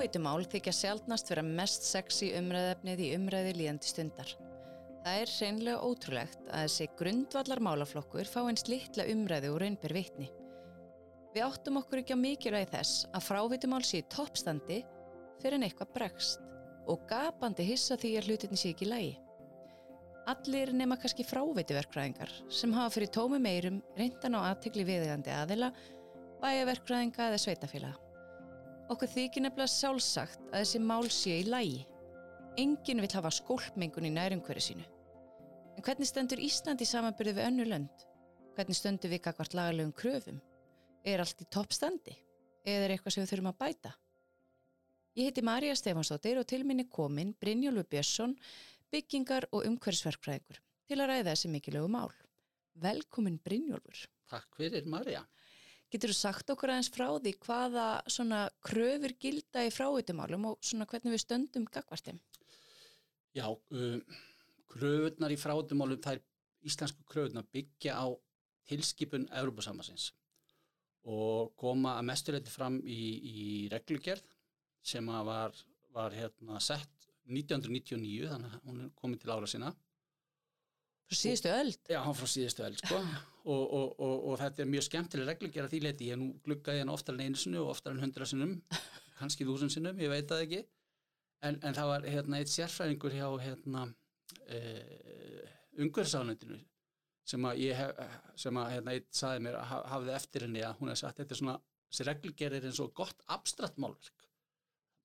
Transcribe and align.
Fráveitumál 0.00 0.46
þykja 0.48 0.72
sjálfnast 0.72 1.28
vera 1.28 1.42
mest 1.44 1.82
sexy 1.84 2.30
umræðefnið 2.38 3.00
í 3.04 3.08
umræði 3.18 3.50
líðandi 3.58 3.90
stundar. 3.90 4.30
Það 5.04 5.18
er 5.20 5.32
hreinlega 5.34 5.82
ótrúlegt 5.84 6.48
að 6.48 6.62
þessi 6.64 6.86
grundvallar 6.96 7.60
málaflokkur 7.66 8.30
fá 8.32 8.38
eins 8.46 8.64
litla 8.70 9.04
umræði 9.12 9.52
og 9.52 9.60
raunber 9.60 9.96
vitni. 9.98 10.30
Við 11.36 11.44
áttum 11.44 11.82
okkur 11.82 12.00
ekki 12.00 12.16
á 12.16 12.22
mikilvægi 12.24 12.70
þess 12.72 13.04
að 13.12 13.26
fráveitumál 13.28 13.84
sé 13.84 14.00
í 14.00 14.08
toppstandi 14.16 14.80
fyrir 15.44 15.60
en 15.60 15.68
eitthvað 15.68 15.94
bregst 15.98 16.48
og 16.88 17.04
gapandi 17.12 17.68
hissa 17.68 18.00
því 18.00 18.16
að 18.16 18.32
hlutinni 18.32 18.64
sé 18.64 18.72
ekki 18.72 18.88
lægi. 18.88 19.14
Allir 20.32 20.72
nema 20.80 20.96
kannski 20.96 21.28
fráveituverkræðingar 21.28 22.38
sem 22.48 22.72
hafa 22.72 22.96
fyrir 22.96 23.12
tómi 23.12 23.36
meirum 23.36 23.82
reyndan 24.00 24.40
á 24.40 24.48
aðtegli 24.48 24.94
viðegandi 24.94 25.36
aðila, 25.42 25.74
bæjaverkræðinga 26.40 27.34
eða 27.34 27.48
sveitafélaga. 27.50 28.06
Okkur 28.90 29.06
þykir 29.06 29.44
nefnilega 29.44 29.70
sjálfsagt 29.70 30.40
að 30.50 30.64
þessi 30.64 30.78
mál 30.82 31.06
sé 31.14 31.36
í 31.38 31.46
lægi. 31.46 31.84
Engin 32.58 33.02
vil 33.04 33.10
hafa 33.14 33.30
skólpmengun 33.30 34.08
í 34.08 34.10
nærumhverju 34.10 34.64
sínu. 34.66 34.86
En 35.78 35.84
hvernig 35.86 36.10
stendur 36.10 36.42
Ísland 36.42 36.82
í 36.82 36.88
samanbyrðu 36.90 37.36
við 37.36 37.46
önnu 37.46 37.66
lönd? 37.70 38.02
Hvernig 38.56 38.76
stöndur 38.76 39.12
við 39.12 39.22
kakvart 39.28 39.54
lagalegum 39.54 39.94
kröfum? 39.94 40.40
Er 41.06 41.22
allt 41.22 41.38
í 41.38 41.46
toppstandi? 41.46 42.16
Eða 42.66 42.88
er 42.88 42.96
eitthvað 42.96 43.14
sem 43.14 43.22
við 43.22 43.30
þurfum 43.30 43.52
að 43.52 43.60
bæta? 43.62 43.92
Ég 45.16 45.30
heiti 45.30 45.46
Marja 45.46 45.76
Stefansdóttir 45.78 46.42
og 46.42 46.50
til 46.50 46.64
minni 46.66 46.88
komin 46.90 47.30
Brynjólfur 47.38 47.86
Björnsson, 47.94 48.34
byggingar 48.90 49.46
og 49.54 49.70
umhverfsverkfræðingur 49.70 50.58
til 50.90 50.98
að 50.98 51.12
ræða 51.12 51.30
þessi 51.30 51.52
mikilögu 51.54 51.90
mál. 51.94 52.10
Velkomin 52.74 53.38
Brynjólfur. 53.38 54.02
Takk 54.30 54.58
fyrir 54.58 54.90
Marja. 54.90 55.22
Getur 55.90 56.12
þú 56.12 56.16
sagt 56.16 56.50
okkur 56.52 56.70
aðeins 56.70 56.90
frá 56.94 57.06
því 57.18 57.32
hvaða 57.42 57.86
svona 58.06 58.44
kröfur 58.62 59.14
gilda 59.18 59.64
í 59.66 59.72
fráutumálum 59.74 60.52
og 60.52 60.60
svona 60.62 60.86
hvernig 60.90 61.16
við 61.16 61.24
stöndum 61.24 61.66
gagvartim? 61.66 62.20
Já, 63.34 63.46
um, 63.50 64.02
kröfurnar 64.70 65.34
í 65.34 65.38
fráutumálum, 65.40 65.98
það 66.02 66.18
er 66.18 66.70
íslensku 66.70 67.06
kröfurnar 67.10 67.48
byggja 67.50 67.98
á 67.98 68.06
tilskipun 68.70 69.26
Európa-sambassins 69.34 70.12
og 71.10 71.54
koma 71.58 71.96
að 71.98 72.06
mestuleiti 72.10 72.52
fram 72.52 72.78
í, 72.84 73.02
í 73.18 73.44
reglugerð 73.72 74.34
sem 74.84 75.06
var, 75.26 75.54
var 75.94 76.14
hérna, 76.14 76.60
sett 76.62 77.08
1999, 77.30 78.28
þannig 78.30 78.54
að 78.54 78.66
hún 78.68 78.82
er 78.84 78.92
komið 78.98 79.22
til 79.22 79.32
ára 79.32 79.48
sinna. 79.48 79.70
Frá 81.10 81.18
síðustu 81.18 81.50
öll? 81.50 81.72
Já, 81.90 81.98
hann 82.04 82.14
frá 82.14 82.28
síðustu 82.30 82.62
öll, 82.66 82.76
sko. 82.78 82.98
og, 83.50 83.62
og, 83.64 83.86
og, 83.98 84.16
og 84.30 84.36
þetta 84.38 84.62
er 84.62 84.68
mjög 84.70 84.84
skemmtileg 84.86 85.30
reglugjara 85.32 85.70
því 85.72 85.80
leiti. 85.82 86.10
Ég 86.12 86.20
nú 86.20 86.28
gluggaði 86.46 86.84
hann 86.84 86.92
oftar 86.94 87.16
en 87.16 87.24
einu 87.26 87.40
sinu 87.40 87.64
og 87.64 87.72
oftar 87.72 87.96
en 87.96 88.02
hundra 88.04 88.28
sinum, 88.30 88.52
kannski 89.18 89.46
þúsund 89.48 89.74
sinum, 89.74 89.98
ég 89.98 90.12
veit 90.12 90.28
það 90.30 90.44
ekki. 90.46 90.60
En, 91.42 91.56
en 91.64 91.74
það 91.74 91.90
var 91.90 92.06
hérna, 92.14 92.38
eitt 92.38 92.52
sérfræðingur 92.52 93.16
hjá 93.16 93.26
hérna, 93.42 93.86
eh, 94.46 95.50
umhverfsáðnöndinu 95.80 96.60
sem 97.30 97.44
að 97.46 97.60
ég 97.62 97.78
hef, 97.78 98.00
sem 98.42 98.56
að 98.58 98.70
hérna, 98.74 98.94
eitt 98.96 99.08
saði 99.14 99.42
mér 99.44 99.58
að 99.60 99.74
hafði 99.92 100.14
eftir 100.16 100.44
henni 100.46 100.62
að 100.66 100.80
hún 100.80 100.90
hef 100.92 100.98
sagt 101.00 101.20
þetta 101.20 101.36
er 101.36 101.40
svona, 101.40 101.56
þessi 101.90 102.06
reglugjara 102.08 102.58
er 102.58 102.66
eins 102.70 102.80
og 102.82 102.92
gott 102.96 103.22
abstrakt 103.30 103.78
málverk 103.82 104.26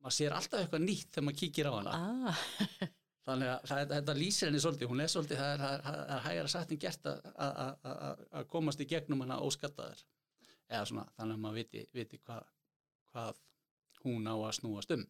maður 0.01 0.15
sér 0.17 0.35
alltaf 0.37 0.63
eitthvað 0.63 0.85
nýtt 0.87 1.11
þegar 1.13 1.27
maður 1.27 1.39
kíkir 1.43 1.69
á 1.69 1.73
hana 1.75 1.93
Ah, 1.99 2.41
þannig 3.25 3.49
að 3.51 3.63
það, 3.71 3.83
þetta 3.95 4.15
lýsir 4.19 4.47
henni 4.49 4.61
svolítið. 4.63 4.89
Hún 4.91 5.01
er 5.05 5.11
svolítið, 5.13 5.39
það 5.41 5.53
er, 5.55 5.63
það 5.63 5.73
er, 5.77 5.83
það 5.85 6.13
er 6.17 6.23
hægara 6.27 6.51
sagt 6.53 6.71
en 6.75 6.81
gert 6.85 7.09
að- 7.11 7.25
að 7.35 7.89
að- 7.91 8.23
að 8.39 8.47
komast 8.53 8.83
í 8.83 8.87
gegnum 8.91 9.21
hana 9.25 9.39
óskattaður 9.41 10.03
eða 10.69 10.85
svona, 10.89 11.05
þannig 11.17 11.35
að 11.37 11.43
maður 11.45 11.59
viti, 11.61 11.85
viti 11.93 12.19
hvað, 12.25 12.47
hvað 13.13 13.41
hún 14.05 14.27
á 14.29 14.35
að 14.37 14.55
snúast 14.59 14.91
um. 14.95 15.05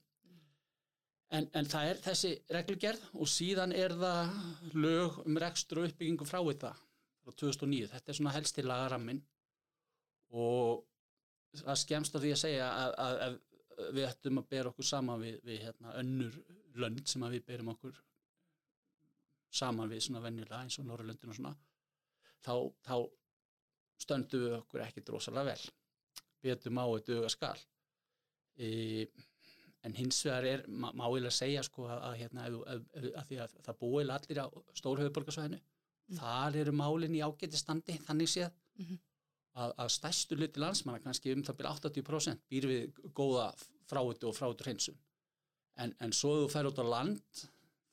En, 1.35 1.47
en 1.57 1.65
það 1.65 1.89
er 1.89 2.01
þessi 2.05 2.31
reglugerð 2.53 3.05
og 3.17 3.27
síðan 3.27 3.73
er 3.75 3.95
það 3.97 4.35
lög 4.77 5.17
um 5.25 5.37
rekstur 5.41 5.81
og 5.81 5.87
uppbyggingu 5.89 6.27
frá 6.29 6.37
þetta 6.45 6.73
frá 7.25 7.31
2009, 7.41 7.87
þetta 7.95 8.11
er 8.13 8.17
svona 8.19 8.33
helsti 8.35 8.61
lagarammin 8.63 9.23
og 10.35 10.85
það 11.63 11.79
skemmst 11.81 12.15
á 12.15 12.19
því 12.21 12.31
að 12.35 12.41
segja 12.43 12.67
að, 12.69 12.93
að, 13.05 13.17
að 13.25 13.91
við 13.97 14.07
ættum 14.09 14.39
að 14.41 14.47
bera 14.53 14.69
okkur 14.71 14.87
saman 14.87 15.23
við, 15.23 15.39
við 15.47 15.59
hérna, 15.65 15.95
önnur 15.99 16.37
lönd 16.81 17.07
sem 17.09 17.23
að 17.25 17.37
við 17.37 17.45
berum 17.51 17.71
okkur 17.75 18.01
saman 19.55 19.91
við 19.91 20.03
svona 20.07 20.23
venjulega 20.23 20.63
eins 20.63 20.79
og 20.81 20.87
Norrlöndin 20.89 21.31
og 21.31 21.37
svona 21.37 21.53
þá, 22.43 22.55
þá 22.85 22.95
stöndum 24.01 24.43
við 24.45 24.57
okkur 24.59 24.83
ekki 24.85 25.03
drosalega 25.07 25.53
vel. 25.53 25.69
Betum 26.43 26.81
á 26.81 26.85
þetta 26.85 27.19
auga 27.19 27.31
skal. 27.31 27.55
E, 28.55 28.67
en 29.85 29.95
hins 29.97 30.19
vegar 30.25 30.47
er 30.49 30.65
má 30.67 30.89
má 30.93 31.05
eiginlega 31.07 31.37
segja 31.37 31.63
sko 31.65 31.87
að, 31.87 32.03
að, 32.09 32.17
hérna, 32.21 32.45
að, 32.49 32.85
að, 32.99 33.09
að 33.21 33.33
að 33.45 33.57
það 33.67 33.79
búið 33.81 34.13
allir 34.17 34.41
á 34.43 34.47
stórhauðborgarsvæðinu 34.81 35.61
þar 36.19 36.57
eru 36.61 36.73
málin 36.75 37.17
í 37.17 37.23
ágæti 37.25 37.59
standi 37.59 37.97
þannig 38.07 38.31
séð. 38.31 38.53
Mhm. 38.75 39.01
að, 39.55 39.71
að 39.79 39.89
stærstu 39.95 40.35
hluti 40.35 40.59
landsmanna 40.59 40.99
kannski 40.99 41.31
um 41.31 41.43
það 41.47 41.57
byrja 41.61 41.75
80% 41.79 42.41
býr 42.51 42.65
við 42.67 42.97
góða 43.15 43.45
fráutu 43.87 44.27
og 44.27 44.35
fráutu 44.35 44.65
hreinsun 44.65 44.97
en, 45.83 45.95
en 45.99 46.13
svo 46.15 46.35
þú 46.43 46.51
fer 46.53 46.69
út 46.69 46.81
á 46.81 46.85
land 46.85 47.45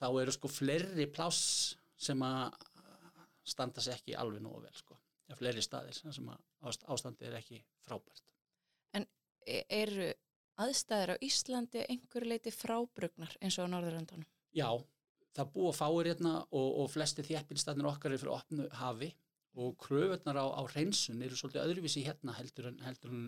þá 0.02 0.08
eru 0.22 0.34
sko 0.34 0.50
fleiri 0.50 1.06
pláss 1.10 1.76
sem 1.96 2.22
að 2.26 2.54
standa 3.44 3.82
sig 3.82 3.96
ekki 3.96 4.18
alveg 4.18 4.42
nógu 4.42 4.62
vel 4.64 4.74
sko 4.74 4.98
ja, 5.28 5.38
fleiri 5.38 5.62
staðir 5.62 5.96
sem 5.98 6.28
að 6.30 6.38
ást- 6.68 6.86
ástandið 6.86 7.30
er 7.30 7.40
ekki 7.40 7.62
frábært 7.86 8.26
e- 9.46 9.64
eru 9.68 10.10
aðstæður 10.62 11.14
á 11.14 11.22
Íslandi 11.24 11.82
að 11.82 11.92
einhverju 11.94 12.30
leiti 12.30 12.52
frábrugnar 12.54 13.36
eins 13.40 13.58
og 13.58 13.68
á 13.68 13.72
Norðurlandunum? 13.72 14.28
Já, 14.54 14.68
það 15.36 15.52
búa 15.54 15.72
fáir 15.76 16.10
hérna 16.12 16.34
og, 16.44 16.68
og 16.82 16.90
flesti 16.92 17.24
þéttbílstæðnir 17.26 17.88
okkar 17.92 18.14
er 18.14 18.22
fyrir 18.22 18.36
opnu 18.36 18.68
hafi 18.78 19.12
og 19.62 19.76
kröfurnar 19.80 20.38
á, 20.40 20.46
á 20.48 20.62
hreinsun 20.72 21.22
eru 21.24 21.36
svolítið 21.36 21.64
öðruvísi 21.66 22.04
hérna 22.06 22.36
heldur 22.38 22.70
en, 22.70 22.78
heldur 22.84 23.12
en 23.12 23.24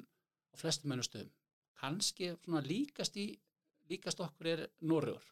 á 0.52 0.56
flestum 0.60 0.92
mönnum 0.92 1.04
stöðum. 1.04 1.32
Kanski 1.80 2.30
svona 2.44 2.62
líkast 2.64 3.16
í, 3.20 3.26
líkast 3.90 4.20
okkur 4.24 4.50
er 4.54 4.64
Norröður. 4.84 5.30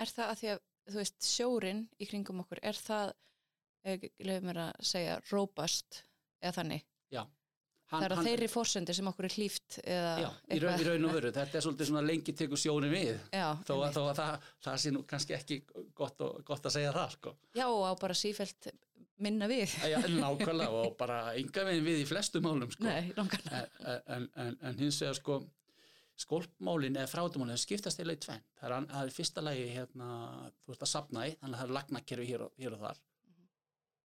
Er 0.00 0.10
það 0.10 0.32
að 0.32 0.40
því 0.40 0.50
að, 0.54 0.64
þú 0.90 1.00
veist, 1.00 1.22
sjórin 1.28 1.86
í 1.98 2.08
kringum 2.08 2.42
okkur, 2.44 2.60
er 2.62 2.78
það, 2.78 3.14
lefum 4.24 4.50
mér 4.50 4.60
að 4.66 4.84
segja, 4.92 5.16
robust 5.30 6.02
eða 6.42 6.54
þannig? 6.58 6.84
Já. 7.14 7.22
það 7.90 8.06
er 8.06 8.14
á 8.16 8.24
þeirri 8.26 8.48
fórsendir 8.50 8.96
sem 8.96 9.08
okkur 9.10 9.28
er 9.28 9.34
hlýft 9.38 9.78
eða 9.84 10.14
Já, 10.24 10.28
í 10.56 10.60
raun, 10.62 10.80
í 10.80 10.86
raun 10.88 11.08
og 11.08 11.16
veru. 11.18 11.32
Þetta 11.36 11.58
er 11.58 11.66
svolítið 11.66 11.90
svona 11.90 12.04
lengi 12.04 12.34
tekur 12.36 12.60
sjónin 12.60 12.92
við. 12.92 13.12
Já, 13.32 13.46
Þó 13.68 13.74
að, 13.76 13.90
þó 13.96 14.00
að 14.04 14.16
það, 14.20 14.48
það 14.66 14.80
sé 14.84 14.94
nú 14.94 15.04
kannski 15.12 15.36
ekki 15.36 15.60
gott, 15.94 16.24
og, 16.24 16.40
gott 16.48 16.68
að 16.68 16.76
segja 16.78 16.94
það, 16.96 17.18
sko. 17.18 17.34
Já, 17.54 17.66
og 17.68 17.84
á 17.88 17.92
bara 18.00 18.16
sífælt 18.18 18.70
minna 19.24 19.46
við. 19.48 19.76
Já, 19.86 20.00
nákvæmlega 20.10 20.80
og 20.80 20.96
bara 20.98 21.18
enga 21.38 21.68
veginn 21.68 21.86
við 21.86 22.00
í 22.02 22.08
flestu 22.08 22.42
málum, 22.44 22.72
sko. 22.74 22.88
Nei, 22.88 23.12
en, 23.14 24.00
en, 24.16 24.26
en, 24.34 24.56
en 24.58 24.80
hins 24.80 24.98
vegar 25.04 25.20
sko 25.20 25.38
skólpmálin 26.20 26.96
eða 26.98 27.10
frátumálin 27.10 27.58
skiptast 27.58 28.00
eða 28.02 28.14
í 28.14 28.20
tvenn 28.22 28.44
það 28.60 28.68
er, 28.68 28.86
það 28.92 29.00
er 29.00 29.12
fyrsta 29.16 29.42
lagi 29.42 29.64
hérna, 29.72 30.08
þú 30.62 30.74
ert 30.74 30.86
að 30.86 30.92
sapna 30.92 31.26
í 31.26 31.34
þannig 31.40 31.56
að 31.56 31.60
það 31.60 31.66
er 31.66 31.74
lagnakerfi 31.78 32.28
hér, 32.30 32.46
hér 32.62 32.76
og 32.76 32.84
þar. 32.84 33.00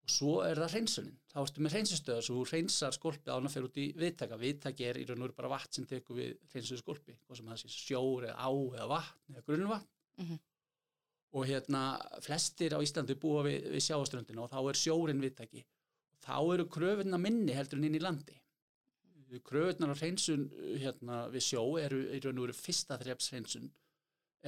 Og 0.05 0.13
svo 0.13 0.33
er 0.45 0.59
það 0.61 0.75
hreinsunin. 0.75 1.15
Þá 1.33 1.37
ertu 1.41 1.63
með 1.65 1.75
hreinsustöða 1.79 2.25
svo 2.27 2.43
hreinsar 2.45 2.93
skólpi 2.93 3.33
án 3.33 3.49
að 3.49 3.55
fer 3.55 3.69
út 3.71 3.79
í 3.81 3.87
viðtaka. 3.97 4.37
Viðtaki 4.41 4.85
er 4.85 4.99
í 5.01 5.07
raun 5.09 5.23
og 5.23 5.31
veru 5.31 5.37
bara 5.39 5.53
vatn 5.55 5.79
sem 5.79 5.87
tekur 5.89 6.19
við 6.19 6.35
hreinsuðu 6.53 6.83
skólpi 6.83 7.17
hvað 7.23 7.39
sem 7.41 7.49
það 7.49 7.63
sé 7.63 7.73
sjór 7.73 8.27
eða 8.29 8.37
á 8.37 8.51
eða 8.53 8.89
vatn 8.93 9.39
eða 9.39 9.47
grunnvatn. 9.49 9.89
Mhm. 10.21 10.43
og 11.35 11.49
hérna 11.51 11.99
flestir 12.23 12.71
á 12.71 12.79
Íslandi 12.79 13.17
búa 13.19 13.41
við, 13.43 13.65
við 13.73 13.83
sjáaströndina 13.83 14.45
og 14.45 14.53
þá 14.53 14.69
er 14.71 14.77
sjórin 14.79 15.19
viðtaki. 15.25 15.65
Þá 16.23 16.37
eru 16.55 16.67
kröfunna 16.71 17.19
minni 17.19 17.57
heldur 17.57 17.81
en 17.81 17.89
inn 17.89 17.97
í 17.99 18.03
landi 18.05 18.37
kröfunar 19.45 19.95
á 19.95 19.97
hreinsun 19.99 20.47
hérna, 20.81 21.25
við 21.33 21.47
sjó 21.49 21.65
eru 21.81 22.01
í 22.15 22.21
raun 22.23 22.41
og 22.41 22.49
veru 22.49 22.57
fyrsta 22.59 22.99
þrepshreinsun 23.01 23.71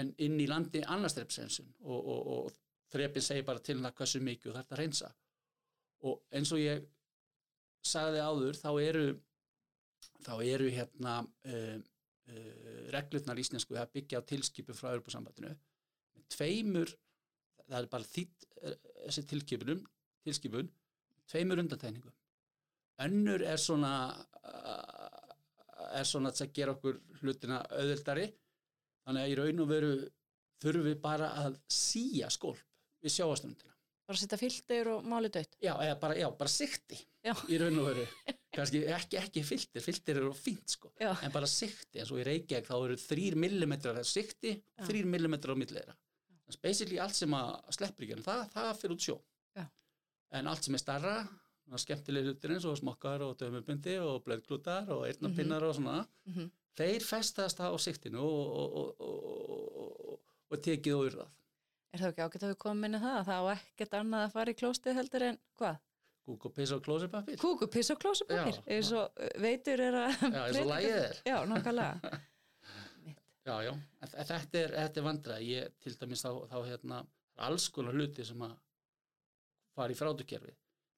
en 0.01 0.13
inn 0.23 0.41
í 0.41 0.49
landi 0.51 0.83
annars 0.85 1.17
þrepshreinsun 1.17 1.71
og, 1.85 2.01
og, 2.01 2.33
og 2.37 2.59
þrepin 2.93 3.25
segir 3.25 3.47
bara 3.47 3.63
til 3.65 3.79
það 3.81 3.97
hversu 4.01 4.23
mikið 4.23 4.51
þú 4.51 4.57
þarf 4.59 4.73
að 4.73 4.81
hreinsa. 4.81 5.13
Og 6.07 6.21
eins 6.37 6.53
og 6.53 6.61
ég 6.61 6.85
sagði 7.87 8.23
áður 8.23 8.59
þá 8.61 8.71
eru 8.83 9.07
þá 10.27 10.35
eru 10.45 10.69
hérna 10.73 11.17
uh, 11.23 11.77
uh, 11.79 12.79
reglurnar 12.95 13.41
íslensku 13.41 13.77
að 13.79 13.93
byggja 13.97 14.23
á 14.23 14.29
tilskipum 14.29 14.77
frá 14.77 14.93
Europasambandinu 14.93 15.53
með 15.53 16.29
tveimur 16.35 16.93
það 17.67 17.79
er 17.81 17.91
bara 17.93 18.11
þýtt 18.11 18.49
uh, 18.63 18.77
þessi 19.07 19.27
tilskipunum 19.33 19.83
tilskipun, 20.27 20.71
tveimur 21.31 21.63
undantekningum 21.63 22.16
önnur 23.05 23.45
er 23.45 23.61
svona 23.61 23.93
uh, 24.17 25.27
er 25.97 26.09
svona 26.09 26.33
að 26.33 26.53
gera 26.57 26.75
okkur 26.77 27.01
hlutina 27.21 27.61
auðvöldari 27.71 28.27
þannig 29.07 29.23
að 29.23 29.33
í 29.33 29.39
raun 29.41 29.63
og 29.65 29.71
veru 29.71 29.93
þurfum 30.63 30.89
við 30.89 31.01
bara 31.03 31.31
að 31.45 31.59
síja 31.71 32.31
skólp 32.33 32.63
við 33.05 33.19
sjáaströndina 33.19 33.73
Bara 34.07 34.21
setja 34.21 34.39
filter 34.39 34.87
og 34.93 35.07
máli 35.11 35.27
dött. 35.35 35.57
já, 35.59 35.73
bara, 35.99 36.15
já, 36.15 36.29
bara 36.31 36.51
sikti 36.51 36.95
Já. 37.27 37.33
í 37.51 37.59
raun 37.59 37.79
og 37.83 37.89
veru 37.89 38.05
kannski 38.57 38.85
ekki, 38.87 39.19
ekki 39.19 39.43
filter, 39.45 39.83
filter 39.83 40.21
eru 40.21 40.33
fínt 40.33 40.71
sko 40.77 40.93
Já. 41.01 41.11
en 41.27 41.33
bara 41.35 41.49
sikti, 41.51 41.99
eins 41.99 42.13
og 42.15 42.21
í 42.23 42.27
Reykjavík 42.27 42.69
þá 42.71 42.77
eru 42.77 42.99
þrýr 43.03 43.37
millimetrar 43.43 43.99
af 43.99 44.07
sikti 44.07 44.55
þrýr 44.87 45.09
millimetrar 45.11 45.59
á 45.59 45.61
millera 45.61 45.97
basically 46.63 47.01
allt 47.03 47.19
sem 47.19 47.35
að 47.35 47.57
sleppur 47.75 48.07
ekki, 48.07 48.15
en 48.15 48.23
það, 48.23 48.45
það 48.55 48.71
fyrir 48.81 48.95
út 48.95 49.07
sjó 49.09 49.17
Já. 49.59 49.67
en 50.39 50.53
allt 50.53 50.69
sem 50.69 50.79
er 50.79 50.85
starra 50.85 51.17
skemmtileg 51.83 52.29
hlutir 52.29 52.55
eins 52.55 52.67
og 52.69 52.77
smokkar 52.79 53.25
og 53.27 53.35
dömubundi 53.41 53.97
og 54.03 54.21
blöðklútar 54.27 54.93
og 54.95 55.07
eyrnapinnar 55.09 55.67
og 55.67 55.75
svona. 55.79 56.05
Mhm. 56.29 56.53
þeir 56.77 57.03
festast 57.03 57.59
á 57.59 57.73
siktinu 57.81 58.21
og, 58.21 58.47
og, 58.61 58.77
og, 58.77 59.01
og, 59.01 60.07
og, 60.13 60.21
og 60.51 60.63
tekið 60.63 60.95
og 60.95 61.07
urðað. 61.09 61.31
Er 61.93 62.03
það 62.03 62.11
ekki 62.13 62.25
ágætt 62.27 62.43
að 62.45 62.53
við 62.53 62.59
komum 62.61 62.85
inn 62.85 62.99
í 62.99 63.01
það 63.01 63.19
að 63.19 63.29
það 63.31 63.41
á 63.41 63.47
ekkert 63.57 63.95
annað 63.97 64.25
að 64.27 64.35
fara 64.37 64.53
í 64.53 64.59
klóstið 64.61 64.99
heldur 65.01 65.23
en 65.31 65.39
hvað? 65.57 65.79
kúk 66.27 66.49
og 66.49 66.55
piss 66.57 66.73
og 66.75 66.83
klósipapir 66.83 67.39
Kúku, 67.39 67.69
piss 67.71 67.93
og 67.95 68.01
klósipapir 68.03 68.57
eins 68.67 68.89
og 68.99 69.13
uh, 69.15 69.29
veitur 69.43 69.83
er 69.83 69.99
að 70.01 70.17
Já, 70.25 70.41
eins 70.43 70.59
og 70.59 70.71
lagið 70.73 70.97
er. 70.99 71.21
Já, 71.27 71.37
nákvæmlega. 71.47 72.17
Já, 73.47 73.61
já, 73.63 73.71
en 74.03 74.11
þetta 74.11 74.59
er, 74.59 74.73
er 74.75 75.05
vandræð, 75.07 75.43
ég 75.47 75.75
til 75.79 75.93
dæmis 75.95 76.25
þá, 76.25 76.33
þá 76.51 76.57
hérna, 76.67 76.97
það 77.37 77.45
alls 77.47 77.67
konar 77.71 77.95
hluti 77.95 78.25
sem 78.27 78.41
að 78.43 78.57
fara 79.77 79.95
í 79.95 79.99
frátukerfi. 79.99 80.51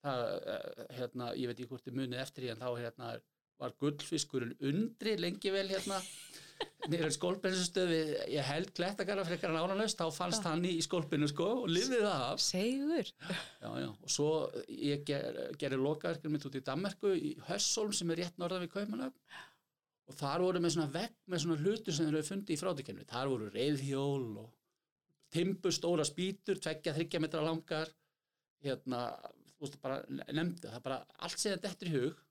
Það, 0.08 0.26
eh, 0.54 0.84
hérna, 0.98 1.32
ég 1.36 1.50
veit 1.50 1.58
ekki 1.58 1.70
hvort 1.72 1.86
þið 1.88 1.98
munið 2.00 2.22
eftir 2.24 2.50
en 2.52 2.62
þá 2.62 2.68
hérna 2.72 3.14
var 3.58 3.74
gullfiskurinn 3.82 4.54
undri 4.68 5.16
lengi 5.18 5.50
vel 5.50 5.66
hérna 5.70 5.98
nýrað 6.90 7.12
skólpensustöði, 7.14 7.98
ég 8.32 8.46
held 8.48 8.70
klettakara 8.74 9.24
frekar 9.26 9.52
en 9.52 9.60
áranlaust, 9.60 9.98
þá 9.98 10.14
fannst 10.14 10.46
hann 10.46 10.64
í, 10.66 10.76
skólpinu 10.82 11.28
sko 11.30 11.48
og 11.62 11.68
lifið 11.70 12.02
það 12.06 12.24
af. 12.28 12.42
Segur 12.42 13.10
Já, 13.10 13.68
já, 13.82 13.88
og 13.90 14.10
svo 14.14 14.30
ég 14.72 15.04
ger, 15.06 15.38
gerir 15.60 15.82
lokaverkir 15.82 16.32
mitt 16.32 16.46
út 16.48 16.58
í 16.58 16.64
Danmarku 16.66 17.14
í 17.14 17.34
Hössholm 17.48 17.94
sem 17.94 18.10
er 18.14 18.24
rétt 18.24 18.40
norðan 18.40 18.64
við 18.66 18.74
Kaupanöfn 18.74 19.38
og 20.08 20.16
þar 20.16 20.44
voru 20.46 20.62
með 20.64 20.74
svona 20.74 20.92
vegg 20.94 21.16
með 21.28 21.44
svona 21.44 21.62
hlutur 21.62 21.94
sem 21.94 22.08
þeir 22.08 22.14
eru 22.16 22.28
fundið 22.30 22.54
í 22.54 22.60
frátekenninu. 22.62 23.08
Þar 23.10 23.32
voru 23.34 23.50
reyðhjól 23.52 24.28
og 24.42 24.48
timbur 25.34 25.74
stóra 25.74 26.06
spýtur, 26.08 26.60
tveggja, 26.62 26.94
þryggja 26.96 27.20
metra 27.20 27.44
langar, 27.44 27.90
hérna, 28.64 29.02
veist, 29.66 29.80
bara 29.82 29.98
nefndu, 30.08 30.68
það 30.68 30.76
er 30.78 30.84
bara 30.84 30.98
allt 31.18 31.38
sem 31.38 31.52
þetta 31.56 31.68
eftir 31.72 31.90
í 31.90 31.94
hug, 31.96 32.22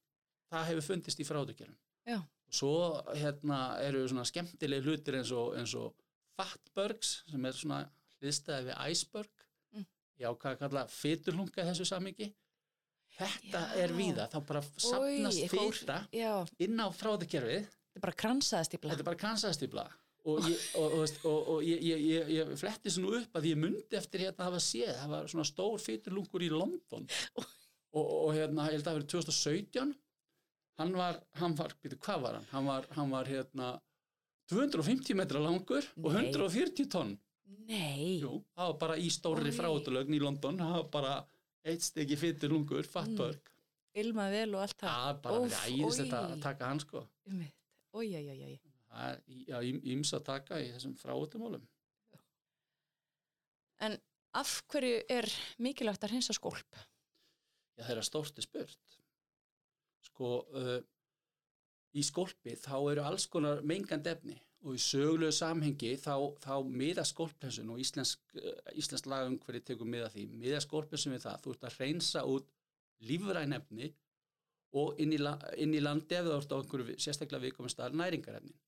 það 0.51 0.67
hefur 0.71 0.85
fundist 0.87 1.19
í 1.19 1.27
frátekenninu. 1.27 1.77
Já. 2.07 2.17
Og 2.47 2.55
svo, 2.55 2.73
hérna, 3.19 3.57
eru 3.83 4.05
svona 4.07 4.23
skemmtilegi 4.29 4.85
hlutir 4.87 5.17
eins 5.19 5.31
og, 5.35 5.55
eins 5.59 5.73
og 5.75 5.93
fatbergs 6.37 7.23
sem 7.27 7.45
er 7.49 7.57
svona 7.57 7.81
hliðstæði 8.21 8.69
við 8.69 8.91
iceberg 8.93 9.43
Mm. 9.75 9.83
já, 10.15 10.29
hvað 10.31 10.53
að 10.53 10.59
kalla 10.61 10.83
fyturlunga 10.87 11.65
þessu 11.67 11.85
samingi 11.85 12.29
þetta 13.17 13.61
Já. 13.67 13.75
er 13.83 13.91
víða, 13.97 14.27
þá 14.31 14.37
bara 14.47 14.61
sapnast 14.77 15.41
Já, 16.15 16.31
inn 16.63 16.79
á 16.79 16.87
fráðakerfið, 16.93 17.65
þetta 17.67 17.99
er 17.99 18.05
bara 18.05 18.17
kransaðast 18.23 18.75
í 18.77 18.79
þetta 18.79 18.99
er 19.03 19.09
bara 19.09 19.19
kansaðstýpla 19.25 19.85
og 20.27 20.47
ég, 20.47 20.63
og, 20.79 20.97
og, 20.97 21.13
og, 21.29 21.51
og 21.53 21.61
ég, 21.63 21.83
ég, 21.87 22.31
ég, 22.35 22.51
fletti 22.59 22.91
svo 22.91 23.05
nú 23.05 23.13
upp 23.21 23.37
að 23.39 23.47
ég 23.51 23.59
mundi 23.61 23.99
eftir 23.99 24.25
hérna 24.25 24.43
að 24.43 24.49
hafa 24.51 24.63
séð, 24.63 24.91
það 24.99 25.13
var 25.13 25.29
svona 25.31 25.47
stór 25.47 25.79
fyturlungur 25.83 26.43
í 26.43 26.51
London. 26.51 27.07
Og, 27.37 28.03
og 28.03 28.33
hérna, 28.35 28.67
ég 28.67 28.77
held 28.77 28.83
að 28.83 28.89
það 28.89 28.97
verið 28.99 29.11
2017 29.15 29.93
hann 30.77 30.93
var, 30.93 31.21
hann 31.39 31.55
var, 31.57 31.73
býtu, 31.81 31.97
hvað 32.03 32.25
var 32.25 32.37
hann? 32.37 32.49
Hann 32.51 32.67
var, 32.67 32.89
hann 32.97 33.13
var 33.13 33.31
hérna 33.31 33.71
250 34.51 35.17
metra 35.17 35.41
langur 35.41 35.87
og 35.97 36.11
Nei. 36.13 36.27
140 36.29 36.91
tonn. 36.93 37.15
Nei. 37.67 38.19
Jú, 38.21 38.37
það 38.55 38.71
var 38.71 38.77
bara 38.83 38.99
í 38.99 39.09
stórri 39.11 39.49
Oj. 39.49 39.57
fráðulögn 39.57 40.15
í 40.15 40.21
London, 40.21 40.59
það 40.61 40.75
var 40.75 40.89
bara 40.93 41.15
eitt 41.67 41.83
stegi 41.83 42.19
fytur 42.19 42.53
lungur, 42.53 42.87
fatbörg 42.87 43.53
Ilma 43.97 44.27
vel 44.29 44.51
og 44.53 44.61
allt 44.61 44.77
það. 44.77 44.93
Það 44.93 45.09
er 45.09 45.21
bara 45.23 45.39
verið 45.41 45.61
æðist 45.73 46.01
þetta 46.03 46.19
að 46.27 46.41
taka 46.43 46.67
hann 46.69 46.81
sko. 46.83 47.01
Einmitt. 47.25 47.55
Ói, 48.97 49.03
ói, 49.03 49.13
ói, 49.13 49.13
ói. 49.13 49.47
það 49.47 49.57
er 49.61 49.65
já, 49.69 49.79
íms 49.93 50.13
að 50.17 50.23
taka 50.31 50.59
í 50.63 50.69
þessum 50.73 50.95
fráðumólum 51.01 51.65
En 53.85 53.97
af 54.37 54.51
hverju 54.71 55.01
er 55.13 55.27
mikilvægt 55.61 56.03
að 56.05 56.13
hreinsa 56.15 56.33
skólp? 56.33 56.77
já, 57.77 57.83
það 57.85 57.91
er 57.93 57.99
að 58.01 58.07
stórti 58.09 58.41
spurt 58.45 58.95
sko 60.07 60.29
uh, 60.57 60.79
í 61.97 62.03
skólpi 62.05 62.55
þá 62.57 62.73
eru 62.91 63.03
alls 63.05 63.27
konar 63.29 63.61
mengand 63.67 64.07
efni 64.09 64.37
og 64.65 64.73
í 64.73 64.81
sögulegu 64.81 65.31
samhengi 65.37 65.91
þá, 66.01 66.15
þá 66.41 66.53
miða 66.65 67.03
skólplensun 67.05 67.69
og 67.73 67.81
íslensk, 67.83 68.21
uh, 68.41 68.55
íslensk 68.73 69.05
lagum 69.11 69.37
hverju 69.45 69.61
tekur 69.69 69.89
miða 69.89 70.09
því 70.13 70.25
miða 70.33 70.61
skólplensun 70.65 71.13
við 71.13 71.25
það, 71.27 71.41
þú 71.45 71.53
ert 71.53 71.67
að 71.69 71.77
hreinsa 71.77 72.23
út 72.25 72.49
lífræn 73.05 73.53
efni 73.53 73.91
og 74.77 74.97
inn 75.01 75.13
í, 75.13 75.19
la- 75.21 75.37
inn 75.61 75.75
í 75.77 75.81
landi 75.85 76.17
ef 76.17 76.25
þú 76.25 76.33
ert 76.39 76.53
á 76.53 76.57
einhverju 76.57 76.97
sérstaklega 76.99 77.45
viðkominn 77.45 77.73
staðar 77.75 77.95
næringarefni 78.01 78.55
og 78.57 78.66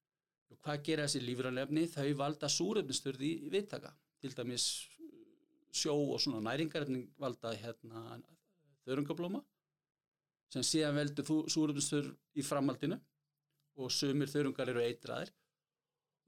hvað 0.57 0.84
gera 0.88 1.06
þessi 1.07 1.22
lífræn 1.24 1.62
efni 1.62 1.86
þau 1.92 2.10
valda 2.19 2.50
súrefnisturði 2.50 3.31
í 3.46 3.51
viðtaka 3.54 3.94
til 4.19 4.34
dæmis 4.36 4.66
sjó 5.72 5.94
og 5.96 6.19
svona 6.22 6.42
næringarefni 6.50 7.06
valda 7.22 7.54
hérna 7.56 8.19
þörungablóma 8.88 9.44
sem 10.54 10.66
síðan 10.66 10.98
veldur 10.98 11.28
þú 11.28 11.38
súrefnistur 11.54 12.10
í 12.36 12.46
framhaldinu 12.46 12.98
og 13.80 13.92
sumir 13.94 14.31
þörungar 14.31 14.72
eru 14.74 14.81
eitraðir 14.84 15.31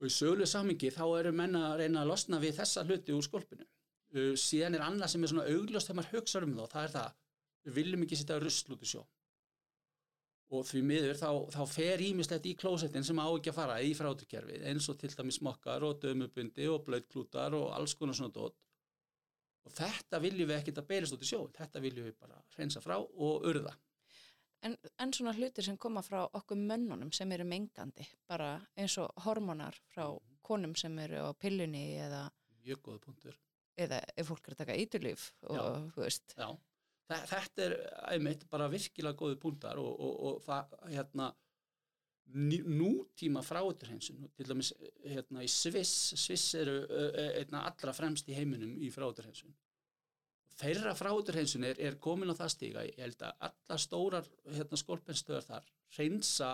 og 0.02 0.08
í 0.08 0.12
söguleg 0.12 0.50
samingi 0.50 0.90
þá 0.90 1.04
eru 1.20 1.32
menna 1.38 1.62
að 1.70 1.84
reyna 1.84 2.02
að 2.02 2.10
losna 2.10 2.40
við 2.42 2.56
þessa 2.58 2.82
hluti 2.88 3.14
úr 3.14 3.22
skolpinu. 3.22 3.66
Uh, 4.12 4.32
síðan 4.36 4.76
er 4.76 4.82
annað 4.84 5.12
sem 5.12 5.22
er 5.22 5.30
svona 5.30 5.44
augljóst 5.48 5.88
þegar 5.88 5.98
maður 6.00 6.16
hugsa 6.18 6.42
um 6.42 6.56
þá, 6.56 6.64
það 6.72 6.86
er 6.86 6.94
það, 6.96 7.12
við 7.62 7.76
viljum 7.78 8.02
ekki 8.06 8.18
setja 8.18 8.38
rusl 8.42 8.74
út 8.74 8.82
í 8.82 8.90
sjó. 8.90 9.04
Og 10.52 10.66
því 10.68 10.82
miður 10.84 11.16
þá, 11.16 11.28
þá 11.54 11.62
fer 11.72 12.02
ímislegt 12.04 12.46
í 12.50 12.56
klósettin 12.60 13.04
sem 13.06 13.16
á 13.16 13.24
ekki 13.32 13.48
að 13.52 13.56
fara 13.56 13.78
í 13.80 13.94
frátukerfið 13.96 14.66
eins 14.68 14.88
og 14.92 14.98
til 15.00 15.08
dæmis 15.16 15.38
mokkar 15.46 15.86
og 15.88 16.00
dömubundi 16.02 16.66
og 16.68 16.82
blöðklútar 16.88 17.54
og 17.56 17.70
alls 17.72 17.94
konar 17.96 18.18
svona 18.18 18.34
dót. 18.36 18.58
Og 19.64 19.72
þetta 19.72 20.18
viljum 20.20 20.50
við 20.50 20.58
ekkert 20.58 20.80
að 20.82 20.88
beilast 20.90 21.14
út 21.16 21.24
í 21.24 21.28
sjó, 21.30 21.40
þetta 21.56 21.80
viljum 21.80 22.08
við 22.10 22.16
bara 22.20 22.36
hreinsa 22.56 22.82
frá 22.84 22.98
og 23.00 23.46
urða. 23.48 23.72
En, 24.66 24.76
en 25.02 25.12
svona 25.16 25.32
hlutir 25.34 25.64
sem 25.66 25.78
koma 25.80 26.02
frá 26.06 26.20
okkur 26.28 26.58
mönnunum 26.60 27.08
sem 27.16 27.32
eru 27.34 27.46
mengandi, 27.48 28.04
bara 28.30 28.52
eins 28.78 28.98
og 29.02 29.08
hormonar 29.24 29.78
frá 29.94 30.04
konum 30.44 30.74
sem 30.78 30.98
eru 31.02 31.22
á 31.26 31.30
pillunni 31.34 31.86
eða, 32.02 32.26
Mjög 32.62 32.82
góða 32.86 33.00
punktur. 33.06 33.38
eða 33.78 34.02
ef 34.14 34.28
fólk 34.28 34.46
er 34.50 34.54
að 34.54 34.60
taka 34.66 34.76
íturlíf 34.78 35.30
og 35.48 35.88
þú 35.96 36.04
veist, 36.04 36.36
Já, 36.36 36.46
þetta 37.10 37.64
er 37.66 37.76
einmitt 38.14 38.46
bara 38.50 38.70
virkilega 38.72 39.18
góði 39.18 39.38
punktar 39.40 39.80
og, 39.82 39.90
og, 39.92 40.20
og 40.28 40.42
það 40.46 40.76
hérna 40.92 41.32
nútíma 42.32 43.42
fráuturhensun 43.44 44.22
til 44.36 44.46
dæmis 44.48 44.72
hérna 45.04 45.42
í 45.44 45.50
Sviss 45.50 46.14
Sviss 46.16 46.54
eru 46.56 46.78
einna 47.34 47.66
allra 47.68 47.92
fremst 47.92 48.28
í 48.30 48.36
heiminum 48.36 48.78
í 48.80 48.88
fráuturhensun 48.94 49.52
þeirra 50.62 50.94
fráuturhensun 50.96 51.66
er, 51.68 51.80
er 51.80 51.98
komin 52.00 52.30
á 52.32 52.36
það 52.38 52.52
stíga, 52.54 52.84
ég 52.86 53.00
held 53.02 53.24
að 53.26 53.48
alla 53.48 53.78
stórar 53.80 54.28
hérna 54.46 54.78
skolpenstöðar 54.80 55.48
þar 55.48 55.68
reynsa 55.98 56.52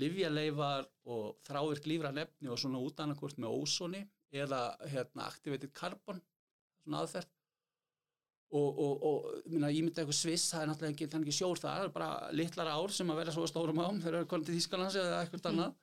livjaleifar 0.00 0.88
og 1.12 1.38
þrávirk 1.46 1.86
lífra 1.90 2.12
nefni 2.16 2.50
og 2.50 2.60
svona 2.60 2.80
útanakvort 2.82 3.38
með 3.42 3.56
ósoni 3.60 4.02
eða 4.32 4.62
hérna 4.88 5.28
activated 5.28 5.74
carbon 5.76 6.22
svona 6.82 7.02
aðferð 7.04 7.30
og, 8.52 8.80
og, 8.84 9.04
og 9.08 9.46
minna, 9.48 9.70
ég 9.72 9.84
myndi 9.84 10.02
eitthvað 10.02 10.18
sviss, 10.18 10.50
það 10.52 10.64
er 10.64 10.68
náttúrulega 10.70 10.94
ekki, 10.94 11.08
ekki 11.18 11.36
sjór 11.36 11.60
það, 11.60 11.78
það 11.78 11.86
er 11.86 11.94
bara 11.94 12.10
litlar 12.36 12.70
ár 12.74 12.92
sem 12.92 13.12
að 13.12 13.20
vera 13.22 13.34
svo 13.34 13.46
stórum 13.48 13.80
ám 13.80 14.00
þegar 14.02 14.18
það 14.18 14.24
er 14.24 14.28
konið 14.32 14.48
til 14.48 14.56
Þýskalands 14.58 14.98
eða 15.00 15.22
eitthvað 15.22 15.48
annað. 15.52 15.78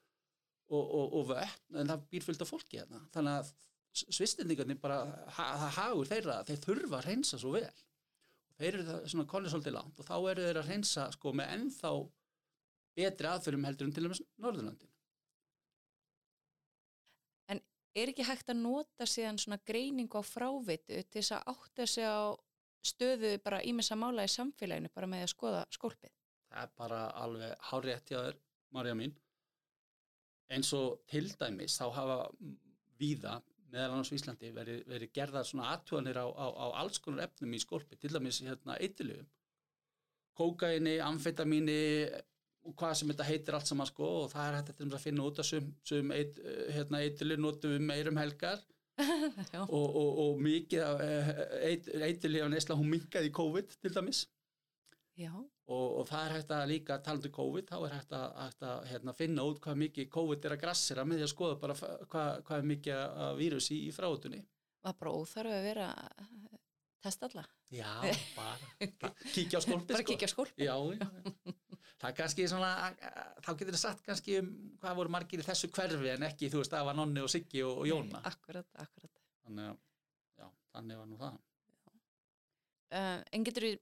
Og, 0.70 0.84
og, 0.84 1.14
og 1.18 1.24
vötn, 1.32 1.80
en 1.82 1.90
það 1.90 2.02
býr 2.12 2.26
fullt 2.28 2.44
af 2.46 2.50
fólki 2.52 2.78
hérna, 2.78 3.00
þannig 3.10 3.40
að 3.40 3.48
svistendingarnir 4.14 4.78
bara, 4.78 5.00
ha, 5.34 5.48
það 5.64 5.72
hagur 5.80 6.12
þeirra 6.12 6.36
þeir 6.46 6.60
þurfa 6.68 7.00
að 7.00 7.08
reynsa 7.08 7.40
svo 7.42 7.56
vel. 7.56 7.72
Og 8.52 8.62
þeir 8.62 8.70
eru 8.70 8.86
það 8.92 9.08
svona 9.16 9.26
konið 9.32 9.56
svolítið 9.56 9.76
langt 9.80 10.04
og 10.04 10.10
þá 10.12 10.14
eru 10.20 10.46
þeir 10.46 10.62
að 10.62 10.70
reynsa 10.70 11.08
sko 11.16 11.34
með 11.40 11.56
ennþá 11.56 11.94
betri 13.00 13.32
aðferðum 13.32 13.66
heldur 13.66 13.90
um 13.90 13.96
til 13.96 14.06
dæmis 14.06 14.22
Norðurlandin 14.38 14.94
er 17.98 18.12
ekki 18.12 18.26
hægt 18.28 18.52
að 18.52 18.62
nota 18.62 19.08
síðan 19.10 19.40
svona 19.42 19.60
greiningu 19.66 20.22
á 20.22 20.24
frávitu 20.26 21.00
til 21.10 21.22
þess 21.22 21.34
að 21.38 21.52
átta 21.54 21.88
sig 21.90 22.06
á 22.06 22.38
stöðu 22.86 23.36
bara 23.44 23.64
ímessa 23.68 23.98
mála 24.00 24.26
í 24.28 24.32
samfélaginu 24.32 24.92
bara 24.96 25.10
með 25.12 25.26
að 25.26 25.34
skoða 25.34 25.66
skólpið? 25.74 26.14
það 26.50 26.64
er 26.64 26.72
bara 26.78 27.02
alveg 27.24 27.68
hárétt 27.70 28.10
hjá 28.12 28.20
þér, 28.20 28.40
Marja 28.74 28.96
mín 28.98 29.16
eins 30.50 30.72
og 30.74 31.02
til 31.10 31.28
dæmis 31.38 31.78
þá 31.78 31.86
hafa 31.94 32.18
víða 33.00 33.40
meðal 33.70 33.92
annars 33.94 34.10
á 34.10 34.18
Íslandi 34.18 34.50
verið, 34.54 34.80
verið 34.90 35.12
gerðar 35.14 35.46
svona 35.46 35.70
aðtúanir 35.76 36.18
á, 36.18 36.26
á, 36.26 36.46
á 36.50 36.66
alls 36.82 36.98
konar 37.04 37.28
efnum 37.28 37.54
í 37.54 37.62
skolpi, 37.62 38.00
til 38.02 38.14
dæmis 38.14 38.42
hérna 38.42 38.80
eittilugum 38.82 39.28
kókaini, 40.40 40.98
amfetamíni 41.04 41.80
og 42.66 42.76
hvað 42.80 42.96
sem 42.98 43.12
þetta 43.12 43.28
heitir 43.28 43.58
allt 43.58 43.70
saman 43.70 43.90
sko 43.90 44.10
og 44.24 44.32
það 44.32 44.48
er 44.48 44.58
hægt 44.58 44.84
að 44.86 45.04
finna 45.04 45.26
út 45.28 45.42
að 45.42 45.50
sum, 45.50 45.70
sum 45.86 46.14
eit, 46.16 46.40
hérna, 46.76 47.02
eittilug 47.04 47.42
notum 47.42 47.76
við 47.76 47.86
meirum 47.88 48.20
helgar. 48.20 48.62
og, 49.78 49.86
og, 49.86 50.10
og 50.24 50.42
mikið 50.44 50.84
af 50.86 51.04
eit, 51.64 51.88
eittilug 52.10 52.46
af 52.46 52.52
nesla 52.54 52.78
hún 52.80 52.92
minkaði 52.96 53.32
COVID 53.36 53.80
til 53.80 53.96
dæmis 53.96 54.26
og, 55.70 55.88
og 56.00 56.06
það 56.08 56.22
er 56.26 56.36
hægt 56.38 56.52
að 56.56 56.70
líka 56.72 56.98
talandi 57.04 57.32
COVID, 57.36 57.68
þá 57.68 57.78
er 57.80 57.96
hægt 57.98 58.14
að, 58.16 58.28
hægt 58.40 58.66
að 58.70 58.86
hérna, 58.92 59.14
finna 59.18 59.46
út 59.50 59.60
hvað 59.64 59.82
mikið 59.84 60.10
COVID 60.16 60.48
er 60.48 60.56
að 60.56 60.62
grassera 60.64 61.06
með 61.06 61.20
því 61.20 61.26
að 61.26 61.34
skoða 61.34 61.58
bara 61.64 61.76
hvað, 61.82 62.30
hvað 62.48 62.56
er 62.58 62.70
mikið 62.72 63.18
vírus 63.42 63.70
í, 63.76 63.82
í 63.90 63.92
fráutunni. 63.96 64.42
Var 64.88 64.96
bara 65.02 65.16
óþarf 65.20 65.56
að 65.58 65.68
vera 65.68 65.90
að 65.92 66.60
testa 67.04 67.28
alla. 67.30 67.46
Já, 67.76 67.92
bara, 68.38 68.72
kíkja 69.36 69.60
á 69.60 69.66
skólpið 69.68 69.98
Bara 69.98 70.08
kíkja 70.08 70.32
á 70.32 70.34
skólp. 70.34 70.56
Já, 70.56 70.76
já, 70.96 71.04
já. 71.04 71.58
Það 72.00 72.10
er 72.10 72.16
kannski 72.16 72.46
svona, 72.48 72.70
þá 73.44 73.50
getur 73.60 73.76
það 73.76 73.82
sagt 73.82 74.06
kannski 74.06 74.38
um 74.40 74.50
hvað 74.80 75.00
voru 75.02 75.12
margir 75.12 75.42
í 75.42 75.46
þessu 75.46 75.68
hverfi 75.76 76.14
en 76.14 76.26
ekki, 76.30 76.48
þú 76.52 76.62
veist, 76.62 76.72
það 76.72 76.86
var 76.88 76.96
Nonni 76.96 77.24
og 77.26 77.32
Siggi 77.32 77.64
og, 77.68 77.82
og 77.82 77.90
Jóna. 77.90 78.22
Akkurat, 78.30 78.70
akkurat. 78.80 79.12
Þannig 79.44 79.68
að, 79.68 79.82
já, 80.40 80.46
þannig 80.76 81.02
var 81.02 81.10
nú 81.10 81.20
það. 81.20 81.40
Uh, 82.90 83.18
en 83.36 83.46
getur 83.46 83.68
þú 83.68 83.74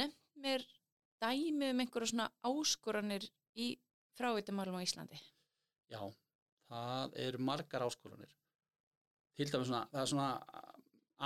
nefnt 0.00 0.40
mér 0.46 0.64
dæmi 1.22 1.70
um 1.74 1.82
einhverja 1.84 2.12
svona 2.14 2.30
áskoranir 2.48 3.28
í 3.60 3.68
frávitamálum 4.16 4.80
á 4.80 4.86
Íslandi? 4.86 5.20
Já, 5.92 6.00
það 6.70 7.20
eru 7.26 7.44
margar 7.44 7.84
áskoranir. 7.86 8.32
Til 9.36 9.50
dæmis 9.52 9.68
svona, 9.68 9.84
það 9.92 10.02
er 10.02 10.12
svona 10.14 10.30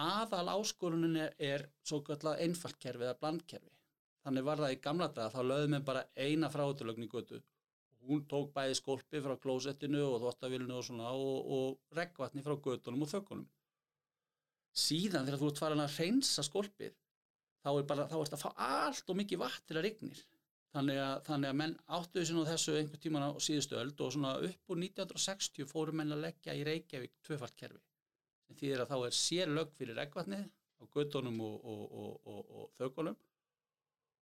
aðal 0.01 0.55
áskorunin 0.57 1.19
er, 1.19 1.35
er 1.39 1.67
svo 1.87 2.03
kallað 2.07 2.43
einfalt 2.45 2.79
kerfi 2.83 3.07
eða 3.07 3.19
blandkerfi. 3.23 3.73
Þannig 4.25 4.45
var 4.47 4.61
það 4.61 4.75
í 4.75 4.81
gamla 4.85 5.09
daga, 5.17 5.33
þá 5.33 5.41
lögðum 5.49 5.77
við 5.77 5.85
bara 5.87 6.05
eina 6.17 6.51
fráutulögn 6.53 7.07
í 7.07 7.09
götu. 7.13 7.41
Hún 8.09 8.25
tók 8.29 8.51
bæði 8.57 8.77
skólpi 8.79 9.21
frá 9.25 9.37
klósettinu 9.41 10.01
og 10.07 10.19
þvottavílinu 10.23 10.77
og 10.77 10.85
svona 10.85 11.13
og, 11.13 11.53
og 11.57 11.97
reggvatni 11.97 12.45
frá 12.45 12.57
götunum 12.57 13.05
og 13.05 13.13
þökkunum. 13.13 13.47
Síðan 14.77 15.27
þegar 15.27 15.41
þú 15.41 15.49
ert 15.51 15.63
farin 15.63 15.85
að 15.85 15.97
reynsa 16.01 16.45
skólpið, 16.47 16.93
þá 17.65 17.71
er 17.73 17.89
bara, 17.89 18.07
þá 18.13 18.19
ert 18.21 18.37
að 18.37 18.45
fá 18.45 18.51
allt 18.67 19.11
og 19.11 19.19
mikið 19.21 19.43
vatn 19.43 19.67
til 19.69 19.81
að 19.81 19.87
rignir. 19.89 20.23
Þannig 20.71 21.01
að, 21.03 21.15
þannig 21.27 21.51
að 21.51 21.57
menn 21.59 21.73
áttuðu 21.97 22.27
sinni 22.29 22.43
á 22.47 22.51
þessu 22.53 22.77
einhver 22.79 23.01
tíman 23.03 23.25
á 23.27 23.31
síðustu 23.43 23.79
öld 23.81 24.03
og 24.05 24.13
svona 24.15 24.37
upp 24.47 24.71
úr 24.71 24.79
1960 24.85 25.67
fóru 25.67 25.97
menn 25.99 26.15
að 26.15 26.23
leggja 26.29 26.55
í 26.55 26.63
Reykjavík 26.69 27.17
tvöfalt 27.27 27.57
kerfi. 27.59 27.81
En 28.51 28.59
því 28.61 28.71
að 28.77 28.93
þá 28.93 28.97
er 29.09 29.17
sér 29.19 29.51
lög 29.51 29.73
fyrir 29.75 29.99
reggvatnið 29.99 30.47
á 30.47 30.85
göttunum 30.95 31.43
og, 31.43 31.57
og, 31.73 31.83
og, 31.91 32.55
og, 32.71 33.19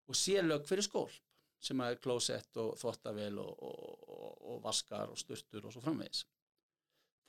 og 0.08 0.16
sér 0.16 0.46
lög 0.46 0.66
fyrir 0.68 0.86
skólp 0.86 1.16
sem 1.60 1.80
er 1.82 1.98
klósett 2.02 2.56
og 2.62 2.76
þvottavél 2.78 3.40
og, 3.42 3.62
og, 3.66 4.34
og, 4.52 4.58
vaskar 4.62 5.10
og 5.10 5.18
sturtur 5.18 5.66
og 5.66 5.74
svo 5.74 5.82
framvegis. 5.82 6.22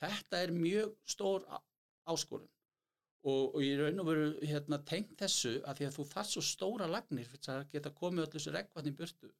Þetta 0.00 0.42
er 0.44 0.54
mjög 0.54 0.94
stór 1.14 1.44
áskorun 2.08 2.46
og, 3.26 3.54
og 3.54 3.60
í 3.64 3.72
raun 3.76 4.00
og 4.00 4.08
veru 4.08 4.28
hérna, 4.46 4.78
tengt 4.86 5.16
þessu 5.20 5.58
að 5.66 5.80
því 5.80 5.88
að 5.88 5.96
þú 5.98 6.06
þarf 6.12 6.30
svo 6.30 6.44
stóra 6.46 6.88
lagnir 6.88 7.28
fyrir 7.28 7.56
að 7.56 7.72
geta 7.74 7.92
komið 7.96 8.26
öllu 8.26 8.36
þessu 8.38 8.54
regnvatni 8.54 8.94
í 8.94 8.98
burtu 9.02 9.32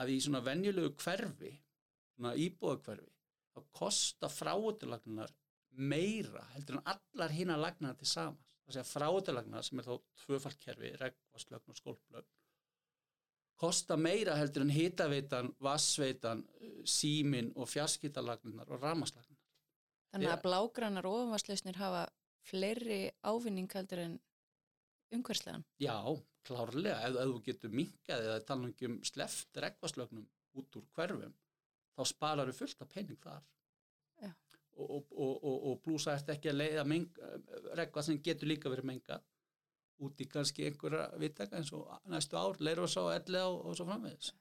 að 0.00 0.12
í 0.12 0.16
svona 0.20 0.42
venjulegu 0.44 0.92
hverfi, 1.00 1.52
svona 2.16 2.34
íbúðakverfi, 2.40 3.12
þá 3.54 3.60
kosta 3.78 4.28
fráutulagnar 4.32 5.32
meira 5.76 6.42
heldur 6.54 6.80
en 6.80 6.90
allar 6.92 7.32
hina 7.32 7.56
lagnar 7.60 7.96
til 7.96 8.08
samans. 8.08 8.42
Það 8.66 8.74
sé 8.74 8.82
að 8.82 8.90
fráutulagnar 8.90 9.64
sem 9.64 9.80
er 9.80 9.86
þá 9.86 9.94
tvöfalt 10.24 10.60
kerfi, 10.60 10.90
regnvastlögn 11.00 11.72
og 11.72 11.78
skólplögn, 11.78 12.28
kosta 13.60 13.96
meira 13.96 14.36
heldur 14.36 14.66
en 14.66 14.72
hitaveitan, 14.72 15.50
vassveitan, 15.62 16.44
símin 16.86 17.50
og 17.56 17.68
fjarskítalagnar 17.72 18.70
og 18.70 18.82
ramaslagnar. 18.82 19.40
Þannig 20.12 20.32
að 20.32 20.44
blágrannar 20.44 21.08
ofanvarslausnir 21.08 21.80
hafa 21.80 22.06
fleiri 22.46 23.00
ávinning 23.26 23.68
heldur 23.74 24.04
en 24.04 24.16
umhverslegan. 25.16 25.64
Já, 25.82 25.98
klárlega, 26.46 27.00
ef, 27.08 27.18
ef 27.20 27.32
þú 27.32 27.42
getur 27.48 27.74
minkað 27.74 28.28
eða 28.28 28.44
tala 28.48 28.70
ekki 28.70 28.90
um 28.90 28.96
sleft 29.06 29.60
regnvaslögnum 29.64 30.26
út 30.56 30.78
úr 30.78 30.86
hverfum, 30.96 31.34
þá 31.96 32.02
sparar 32.12 32.52
þú 32.52 32.58
fullt 32.60 32.84
af 32.84 32.92
pening 32.92 33.20
þar. 33.22 33.46
Já. 34.22 34.32
Og, 34.76 34.90
og, 34.90 35.12
og, 35.16 35.34
og, 35.40 35.66
og 35.70 35.80
blúsa 35.84 36.14
ert 36.16 36.30
ekki 36.34 36.52
að 36.52 36.60
leiða 36.60 36.84
regva 37.80 38.04
sem 38.04 38.20
getur 38.22 38.50
líka 38.52 38.72
verið 38.72 38.90
mengað 38.92 39.24
út 40.04 40.20
í 40.20 40.28
kannski 40.28 40.66
einhverja 40.68 41.08
vittaka 41.20 41.58
eins 41.58 41.72
og 41.76 41.88
næstu 42.12 42.38
ár, 42.38 42.58
leir 42.60 42.82
og 42.82 42.90
svo 42.92 43.08
elli 43.14 43.40
og, 43.40 43.62
og 43.70 43.78
svo 43.78 43.88
framvegis. 43.88 44.32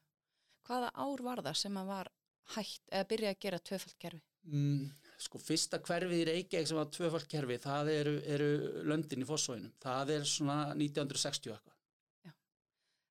Hvaða 0.65 0.91
ár 1.05 1.23
var 1.25 1.43
það 1.45 1.59
sem 1.61 1.77
að 1.79 1.91
var 1.91 2.11
hægt 2.55 2.91
eða 2.91 3.09
byrja 3.11 3.33
að 3.33 3.41
gera 3.45 3.61
tvöfalt 3.69 3.99
kerfi? 4.01 4.23
Mm, 4.45 4.89
sko, 5.25 5.41
fyrsta 5.41 5.79
hverfið 5.81 6.21
í 6.21 6.25
Reykjavík 6.29 6.69
sem 6.69 6.77
var 6.77 6.91
tvöfald 6.93 7.29
kerfi, 7.29 7.57
það 7.63 7.91
eru, 7.95 8.15
eru 8.35 8.49
löndin 8.85 9.25
í 9.25 9.29
Fossóinum. 9.29 9.73
Það 9.81 10.13
er 10.19 10.27
svona 10.29 10.59
1960 10.75 11.55
eitthvað. 11.55 11.71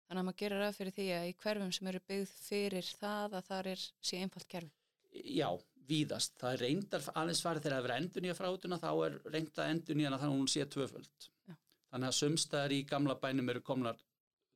Þannig 0.05 0.21
að 0.21 0.27
maður 0.29 0.41
gerir 0.43 0.61
ráð 0.61 0.79
fyrir 0.79 0.95
því 0.95 1.05
að 1.17 1.27
í 1.27 1.37
hverfum 1.43 1.71
sem 1.75 1.87
eru 1.91 2.01
byggð 2.11 2.33
fyrir 2.45 2.89
það 3.01 3.39
að 3.39 3.47
það 3.49 3.69
er 3.73 3.85
sé 4.05 4.19
einfalt 4.21 4.51
kerfi. 4.53 4.75
Já, 5.35 5.49
víðast. 5.89 6.35
Það 6.41 6.53
er 6.53 6.63
reyndar 6.67 7.07
aðeins 7.15 7.41
farið 7.45 7.65
þegar 7.65 7.75
það 7.75 7.81
er 7.81 7.87
verið 7.89 8.03
endur 8.03 8.25
nýja 8.25 8.37
frátuna, 8.39 8.81
þá 8.83 8.91
er 9.07 9.17
reynda 9.33 9.69
endur 9.73 9.99
nýjana 9.99 10.19
þannig 10.21 10.37
að 10.37 10.43
hún 10.43 10.53
sé 10.53 10.67
tvöföld. 10.75 11.29
Þannig 11.95 12.11
að 12.11 12.17
sumstaðar 12.19 12.73
í 12.75 12.81
gamla 12.91 13.15
bænum 13.23 13.51
eru 13.53 13.61
komnar 13.63 14.01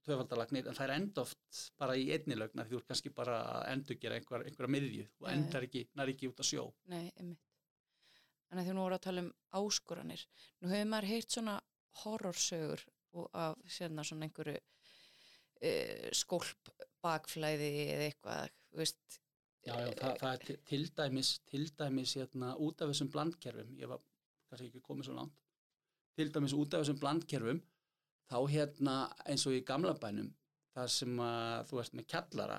tvöfaldalagnir, 0.08 0.66
en 0.66 0.74
það 0.74 0.88
er 0.88 0.92
enda 0.96 1.22
oft 1.22 1.58
bara 1.78 1.94
í 1.98 2.08
einni 2.14 2.34
lögna, 2.38 2.64
því 2.66 2.72
þú 2.74 2.78
er 2.80 2.86
kannski 2.88 3.12
bara 3.14 3.36
að 3.52 3.66
endurgera 3.76 4.16
einhver, 4.18 4.44
einhverja 4.48 4.72
miðju 4.74 5.04
og 5.22 5.28
endar 5.30 5.66
ekki, 5.68 5.84
nær 5.98 6.10
ekki 6.10 6.30
út 6.32 6.42
að 6.42 6.48
sjó. 6.48 6.64
Nei, 6.90 7.04
einmitt. 7.20 7.44
Þannig 8.48 8.62
að 8.64 8.68
því 8.70 8.74
nú 8.78 8.84
voru 8.86 8.96
að 8.98 9.04
tala 9.06 9.22
um 9.26 9.30
áskoranir. 9.60 10.22
Nú 10.62 10.70
hefur 10.72 10.90
maður 10.94 11.08
heyrt 11.12 11.34
svona 11.36 11.56
horrorsögur 12.02 12.84
af 13.38 13.58
sérna 13.76 14.04
svona 14.06 14.26
einhverju 14.28 14.56
uh, 14.58 16.08
skólp 16.16 16.72
bakflæði 17.04 17.70
eða 17.94 18.08
eitthvað, 18.10 18.54
veist, 18.82 19.20
Já, 19.68 19.74
já, 19.84 19.90
það, 19.98 20.12
það 20.22 20.30
er 20.32 20.42
til- 20.46 20.58
til 20.70 20.84
dæmis, 20.96 21.30
til 21.50 21.64
dæmis 21.76 22.12
hérna, 22.16 22.54
út 22.62 22.80
af 22.80 22.88
þessum 22.92 23.10
blandkerfum, 23.12 23.74
ég 23.76 23.90
var 23.90 24.00
kannski 24.48 24.70
ekki 24.70 24.80
komið 24.86 25.08
svo 25.10 25.16
langt, 25.18 25.47
til 26.18 26.32
dæmis 26.34 26.56
út 26.56 26.74
af 26.74 26.82
þessum 26.82 26.98
blandkerfum, 27.02 27.60
þá 28.28 28.38
hérna 28.52 28.96
eins 29.30 29.46
og 29.48 29.54
í 29.56 29.62
gamla 29.66 29.94
bænum, 30.02 30.32
þar 30.74 30.92
sem 30.92 31.22
að 31.22 31.70
þú 31.70 31.80
ert 31.82 31.96
með 31.98 32.08
kjallara, 32.12 32.58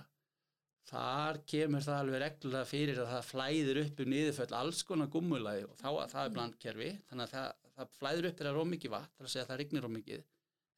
þar 0.90 1.40
kemur 1.52 1.84
það 1.86 2.00
alveg 2.02 2.22
reglulega 2.24 2.70
fyrir 2.70 3.02
að 3.04 3.12
það 3.14 3.28
flæðir 3.28 3.82
upp 3.84 4.00
um 4.04 4.10
niðurföll 4.14 4.56
alls 4.60 4.82
konar 4.88 5.12
gummulæði 5.14 5.68
og 5.68 5.76
þá 5.82 5.90
að 5.92 6.14
það 6.14 6.24
er 6.24 6.34
blandkerfi, 6.38 6.90
þannig 7.10 7.28
að 7.28 7.36
það, 7.36 7.68
það 7.76 7.94
flæðir 8.00 8.30
upp 8.30 8.40
þegar 8.40 8.50
það 8.50 8.56
er 8.56 8.64
ómikið 8.64 8.96
vatn, 8.96 9.14
það 9.14 9.22
er 9.22 9.30
að 9.30 9.34
segja 9.36 9.46
að 9.46 9.52
það 9.52 9.62
rignir 9.62 9.88
ómikið, 9.90 10.26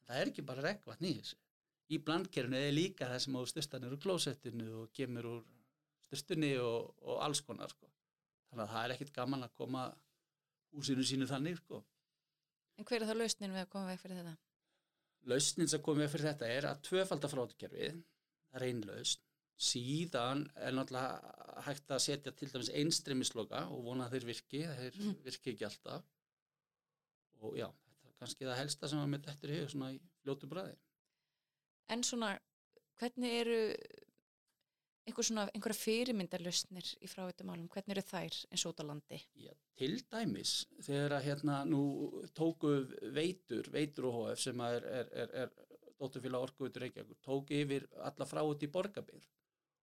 það 0.08 0.20
er 0.20 0.32
ekki 0.32 0.46
bara 0.50 0.66
regnvatn 0.66 1.08
í 1.08 1.14
þessu. 1.20 1.40
Í 1.92 1.98
blandkerfinu 2.00 2.58
er 2.58 2.72
líka 2.72 3.08
það 3.08 3.22
sem 3.24 3.36
á 3.36 3.42
styrstan 3.50 3.88
úr 3.88 3.98
klósettinu 4.00 4.68
og 4.82 4.92
kemur 4.96 5.28
úr 5.28 5.40
styrstunni 6.06 6.52
og, 6.60 6.92
og 7.04 7.24
alls 7.24 7.42
konar 7.44 7.72
sko. 7.72 7.88
Þannig 8.50 8.64
að 8.66 8.74
það 8.74 8.84
er 8.84 8.94
ekkit 8.94 9.14
gaman 9.16 9.46
að 9.46 9.56
koma 9.56 9.86
húsinu 10.72 11.04
sínu 11.08 11.28
þannig 11.28 11.58
sko. 11.60 11.82
En 12.82 12.88
hver 12.90 13.02
er 13.04 13.08
það 13.12 13.20
lausnin 13.22 13.54
við 13.54 13.62
að 13.64 13.68
koma 13.72 13.90
veg 13.92 14.00
fyrir 14.02 14.18
þetta? 14.20 14.36
Lausnin 15.30 15.70
sem 15.70 15.82
komið 15.86 16.08
fyrir 16.12 16.28
þetta 16.32 16.48
er 16.50 16.66
að 16.72 16.80
tvöfalda 16.88 17.28
frátukerfið, 17.30 18.00
það 18.50 18.58
er 18.60 18.66
einn 18.68 18.82
lausn. 18.88 19.22
Síðan 19.62 20.40
er 20.58 20.74
náttúrulega 20.74 21.60
hægt 21.68 21.92
að 21.94 22.00
setja 22.02 22.32
til 22.34 22.48
dæmis 22.50 22.70
einstremisloka 22.74 23.60
og 23.70 23.84
vona 23.86 24.08
að 24.08 24.16
þeir 24.16 24.24
virki, 24.32 24.62
þeir 24.66 24.96
Mhm. 24.98 25.12
virki 25.22 25.52
ekki 25.52 25.66
alltaf. 25.68 26.02
Og 27.42 27.54
já, 27.58 27.68
þetta 27.68 28.08
er 28.08 28.16
kannski 28.18 28.44
það 28.48 28.58
helsta 28.62 28.88
sem 28.88 28.98
að 28.98 29.08
mitt 29.12 29.26
eftir 29.30 29.50
í 29.50 29.60
hug 29.60 29.70
svona 29.70 29.92
í 29.94 30.00
fljótu 30.24 30.48
bræði. 30.50 30.74
En 31.88 32.02
svona, 32.02 32.38
hvernig 32.98 33.30
eru 33.40 33.76
einhver 35.08 35.26
svona, 35.26 35.46
einhverja 35.50 35.78
fyrirmyndarlausnir 35.78 36.92
í 37.02 37.10
fráveitumálum, 37.10 37.68
hvernig 37.72 37.96
eru 37.96 38.04
þær 38.06 38.38
eins 38.54 38.64
út 38.68 38.82
á 38.82 38.84
landi? 38.86 39.18
Já, 39.34 39.52
til 39.78 39.96
dæmis 40.12 40.54
þegar 40.84 41.16
að 41.18 41.26
hérna 41.26 41.58
nú 41.68 41.82
tóku 42.36 42.74
veitur, 43.14 43.70
veitur 43.74 44.08
og 44.10 44.18
HF 44.20 44.44
sem 44.44 44.64
er, 44.68 44.86
er, 45.00 45.12
er, 45.24 45.34
er 45.44 45.92
dótturfélag 45.98 46.48
orkuvitur 46.48 46.86
Reykjavíkur, 46.86 47.20
tók 47.22 47.52
yfir 47.54 47.86
alla 48.02 48.28
frá 48.28 48.42
út 48.46 48.62
í 48.62 48.70
borgarbyrð 48.72 49.26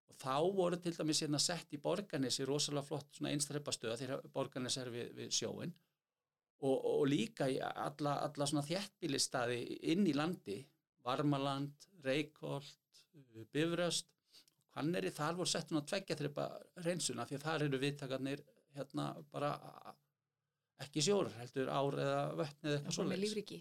og 0.09 0.17
þá 0.19 0.35
voru 0.55 0.79
til 0.79 0.95
dæmis 0.95 1.23
hérna 1.23 1.41
sett 1.43 1.75
í 1.75 1.81
borgarnesi 1.83 2.47
rosalega 2.47 2.87
flott 2.87 3.19
svona 3.19 3.33
einstreipastöða 3.35 3.99
þegar 3.99 4.25
borgarnes 4.33 4.79
er 4.79 4.91
við, 4.93 5.13
við 5.19 5.35
sjóin 5.35 5.75
og, 6.59 6.75
og 6.75 7.03
líka 7.11 7.47
í 7.51 7.59
alla, 7.59 8.19
alla 8.23 8.47
svona 8.47 8.65
þjættbílistaði 8.67 9.59
inn 9.93 10.07
í 10.07 10.15
landi, 10.15 10.61
Varmaland, 11.03 11.87
Reykholt, 12.03 12.75
Bifröst 13.53 14.09
Hvanneri, 14.79 15.11
þar 15.11 15.35
voru 15.35 15.51
sett 15.51 15.73
hún 15.73 15.81
að 15.81 15.89
tveggja 15.91 16.15
þreipa 16.15 16.43
reynsuna 16.85 17.25
því 17.27 17.35
að 17.35 17.45
þar 17.45 17.63
eru 17.65 17.79
viðtakarnir 17.81 18.43
hérna 18.77 19.07
bara 19.33 19.49
ekki 20.79 21.03
sjór, 21.03 21.27
heldur 21.35 21.67
ár 21.67 21.97
eða 21.99 22.21
vötn 22.39 22.69
eða 22.69 22.77
eitthvað 22.77 22.87
Með 22.87 22.95
svoleiðis. 22.95 23.23
lífriki? 23.25 23.59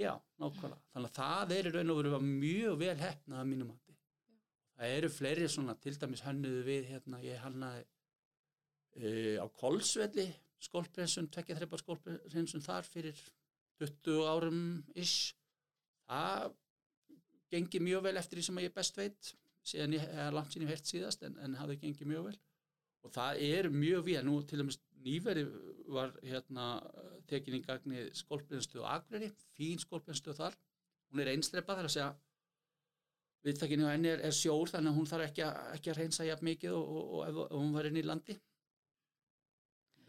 Já, 0.00 0.12
nákvæmlega. 0.40 0.80
Þannig 0.94 1.10
að 1.10 1.18
það 1.18 1.52
er 1.56 1.68
í 1.68 1.74
raun 1.74 1.92
og 1.92 2.00
veru 2.00 2.20
mjög 2.24 2.78
vel 2.80 2.96
hefnað 3.00 3.42
að 3.42 3.50
mínum 3.50 3.70
mati. 3.72 3.96
Það 4.74 4.96
eru 4.96 5.10
fleiri 5.12 5.50
svona, 5.52 5.76
til 5.84 5.94
dæmis 6.00 6.24
hannuðu 6.24 6.64
við 6.66 6.88
hérna, 6.90 7.20
ég 7.24 7.44
hannaði 7.44 7.84
uh, 7.84 9.44
á 9.44 9.46
Kolsvelli 9.60 10.26
skólprensun, 10.64 11.28
tveggja 11.32 11.58
þreipa 11.60 11.80
skólprensun 11.80 12.64
þar 12.64 12.88
fyrir 12.88 13.20
20 13.82 14.28
árum 14.30 14.60
ish. 14.96 15.34
Það 16.08 16.54
gengið 17.52 17.88
mjög 17.90 18.06
vel 18.08 18.16
eftir 18.20 18.40
því 18.40 18.46
sem 18.48 18.62
ég 18.64 18.76
best 18.76 18.96
veit 18.98 19.34
síðan 19.64 19.96
ég 19.96 20.04
hef 20.04 20.34
langt 20.34 20.54
sín 20.54 20.66
ég 20.66 20.72
hert 20.74 20.90
síðast 20.90 21.24
en, 21.26 21.38
en 21.44 21.56
hafði 21.60 21.78
gengið 21.84 22.10
mjög 22.10 22.28
vel. 22.30 22.36
Og 23.04 23.12
það 23.14 23.40
er 23.46 23.70
mjög 23.72 24.04
við 24.08 24.20
nú 24.24 24.36
til 24.48 24.60
dæmis 24.60 24.80
nýveri 25.04 25.44
var 25.92 26.14
hérna 26.24 26.68
tekin 27.28 27.58
í 27.58 27.64
gagni 27.64 28.06
skólpinstöð 28.16 28.84
og 28.84 28.92
agreri, 28.94 29.30
fín 29.56 29.80
skólpinstöð 29.82 30.38
þar. 30.40 30.56
Hún 31.10 31.22
er 31.22 31.32
einstrepa 31.34 31.76
þar 31.76 31.90
að 31.90 31.94
segja 31.96 32.12
viðtakinu 33.44 33.88
á 33.88 33.92
henni 33.92 34.08
er, 34.08 34.22
er 34.24 34.34
sjór 34.34 34.72
þannig 34.72 34.92
að 34.92 34.98
hún 34.98 35.08
þarf 35.10 35.26
ekki 35.28 35.44
að, 35.44 35.56
ekki 35.76 35.92
að 35.92 35.98
reynsa 36.00 36.28
jafn 36.28 36.48
mikið 36.48 36.76
og, 36.76 36.84
og, 36.84 37.08
og 37.16 37.24
ef, 37.26 37.40
ef 37.44 37.58
hún 37.58 37.74
var 37.76 37.88
inn 37.88 38.00
í 38.00 38.04
landi. 38.04 38.36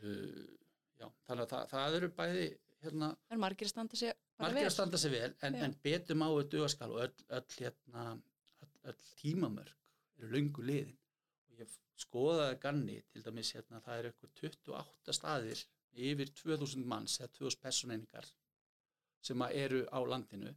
Uh, 0.06 0.46
já, 1.02 1.10
þannig 1.28 1.44
að 1.44 1.52
það, 1.52 1.66
það 1.74 1.98
eru 2.00 2.12
bæði 2.16 2.46
hérna, 2.86 3.10
er 3.32 3.42
margir 3.42 3.72
standa 3.72 4.00
sig 4.00 4.14
margir 4.42 4.72
standa 4.74 5.00
sig 5.02 5.14
vel 5.14 5.32
en, 5.48 5.58
en 5.66 5.76
betur 5.84 6.20
má 6.20 6.28
við 6.30 6.50
dugaskal 6.54 6.92
og 6.94 7.04
öll, 7.08 7.26
öll, 7.38 7.56
hérna, 7.58 8.06
öll, 8.92 9.08
tímamörk 9.20 10.20
eru 10.20 10.32
löngu 10.34 10.66
liðin. 10.66 10.98
Og 11.50 11.62
ég 11.62 11.72
skoðaði 12.00 12.60
ganni 12.64 13.00
til 13.12 13.24
dæmis 13.26 13.54
hérna 13.56 13.82
það 13.86 14.00
er 14.00 14.10
eitthvað 14.10 14.36
28 14.44 15.18
staðir 15.20 15.64
yfir 16.10 16.34
2000 16.42 16.86
manns 16.92 17.20
eða 17.22 17.34
2000 17.40 17.64
personeiningar 17.64 18.30
sem 19.26 19.48
eru 19.52 19.86
á 19.90 20.00
landinu. 20.06 20.54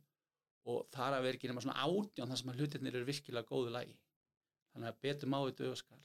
Og 0.69 0.85
þar 0.93 1.17
að 1.17 1.25
vera 1.25 1.39
ekki 1.39 1.49
nema 1.49 1.65
svona 1.65 1.81
átján 1.87 2.29
þar 2.29 2.41
sem 2.43 2.53
að 2.53 2.61
hlutirnir 2.61 2.99
eru 2.99 3.09
virkilega 3.09 3.49
góðu 3.49 3.73
lagi. 3.73 3.97
Þannig 4.75 4.91
að 4.91 5.03
betur 5.07 5.31
má 5.33 5.39
við 5.47 5.61
dugaskal 5.63 6.03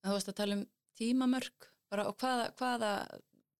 Þú 0.00 0.14
varst 0.14 0.30
að 0.32 0.38
tala 0.38 0.56
um 0.56 0.64
tímamörk 0.96 1.66
bara, 1.92 2.06
og 2.08 2.16
hvaða, 2.20 2.46
hvaða 2.56 2.92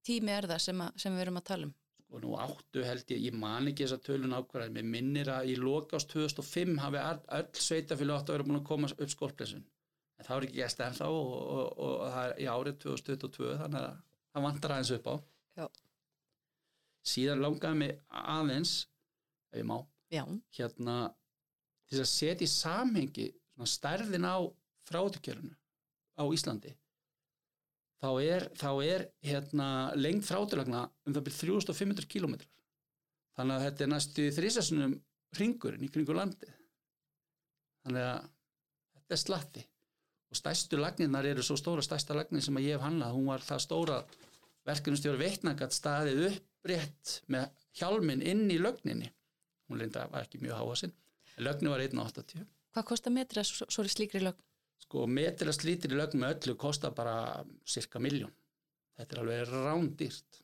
tími 0.07 0.33
er 0.33 0.49
það 0.49 0.63
sem, 0.65 0.83
að, 0.85 0.95
sem 1.03 1.17
við 1.17 1.25
erum 1.27 1.41
að 1.41 1.49
tala 1.51 1.69
um? 1.69 1.75
Og 2.11 2.23
nú 2.25 2.37
áttu 2.39 2.83
held 2.85 3.13
ég, 3.15 3.27
ég 3.31 3.37
man 3.37 3.69
ekki 3.71 3.87
þessa 3.87 4.01
tölun 4.03 4.35
ákvarðan, 4.35 4.75
mér 4.75 4.89
minnir 4.95 5.31
að 5.31 5.53
í 5.53 5.59
lokast 5.61 6.11
2005 6.13 6.81
hafi 6.83 7.03
öll 7.39 7.63
sveitafélag 7.67 8.21
átt 8.21 8.33
að 8.33 8.37
vera 8.37 8.49
búin 8.49 8.59
að 8.61 8.67
koma 8.71 8.91
upp 8.91 9.13
skólplesun 9.13 9.63
en 9.63 10.27
það 10.27 10.35
var 10.35 10.47
ekki 10.47 10.59
gæst 10.61 10.83
ennþá 10.85 11.09
og, 11.15 11.31
og, 11.31 11.69
og, 11.71 11.95
og 11.95 12.11
það 12.15 12.25
er 12.25 12.35
í 12.43 12.49
árið 12.55 12.81
2022 12.85 13.55
þannig 13.63 13.87
að 13.87 14.03
það 14.31 14.47
vantar 14.47 14.75
aðeins 14.75 14.93
upp 14.97 15.09
á. 15.11 15.15
Já. 15.61 15.67
síðan 17.13 17.45
langaði 17.45 17.81
mig 17.81 17.95
aðeins 18.09 18.75
ef 19.51 19.63
ég 19.63 19.67
má, 19.71 19.79
Já, 20.11 20.25
hérna 20.59 20.97
til 21.87 21.99
þess 21.99 22.07
að 22.07 22.13
setja 22.13 22.47
í 22.47 22.51
samhengi 22.51 23.27
stærðin 23.71 24.25
á 24.25 24.39
frátukjörunu 24.89 25.53
á 26.17 26.25
Íslandi 26.33 26.73
þá 28.01 28.09
er, 28.25 28.47
þá 28.57 28.71
er 28.85 29.05
hérna, 29.25 29.69
lengt 29.99 30.27
þrátulagna 30.29 30.87
um 31.07 31.15
það 31.15 31.27
byrð 31.29 31.41
3500 31.45 32.09
kilometrar. 32.11 32.51
Þannig 33.39 33.57
að 33.57 33.67
þetta 33.67 33.85
er 33.85 33.93
næstu 33.93 34.27
þrísasunum 34.37 34.97
ringurinn 35.39 35.85
í 35.87 35.91
kringu 35.93 36.17
landið. 36.17 36.55
Þannig 37.85 38.09
að 38.09 38.25
þetta 38.97 39.17
er 39.17 39.23
slatti. 39.23 39.67
Og 40.31 40.39
stærstu 40.39 40.79
lagnirnar 40.79 41.27
eru 41.27 41.43
svo 41.43 41.57
stóra 41.59 41.83
stærsta 41.83 42.15
lagnir 42.15 42.45
sem 42.45 42.59
að 42.59 42.69
ég 42.69 42.77
hef 42.77 42.85
handlað. 42.85 43.17
Hún 43.17 43.31
var 43.33 43.45
það 43.45 43.65
stóra 43.65 43.97
verkefnustjóri 44.69 45.21
veitnagat 45.21 45.75
staðið 45.75 46.27
upprétt 46.29 47.17
með 47.33 47.49
hjálminn 47.81 48.23
inn 48.23 48.45
í 48.53 48.61
lögninni. 48.61 49.11
Hún 49.71 49.81
reynda 49.83 50.07
var 50.13 50.27
ekki 50.27 50.43
mjög 50.43 50.61
háasinn. 50.61 50.95
Lögnin 51.41 51.73
var 51.73 51.83
1,80. 51.83 52.47
hvað 52.75 52.87
kostar 52.87 53.15
metrið 53.15 53.49
svo, 53.49 53.67
svo 53.73 53.83
í 53.87 53.91
slíkri 53.91 54.21
lögn? 54.23 54.43
Sko 54.85 55.07
metrila 55.07 55.55
slítir 55.55 55.95
í 55.95 55.99
lögn 55.99 56.23
með 56.23 56.37
öllu 56.37 56.57
kostar 56.61 56.95
bara 56.97 57.45
cirka 57.69 58.03
miljón 58.03 58.33
þetta 59.01 59.17
er 59.17 59.23
alveg 59.23 59.55
rándýrt. 59.55 60.43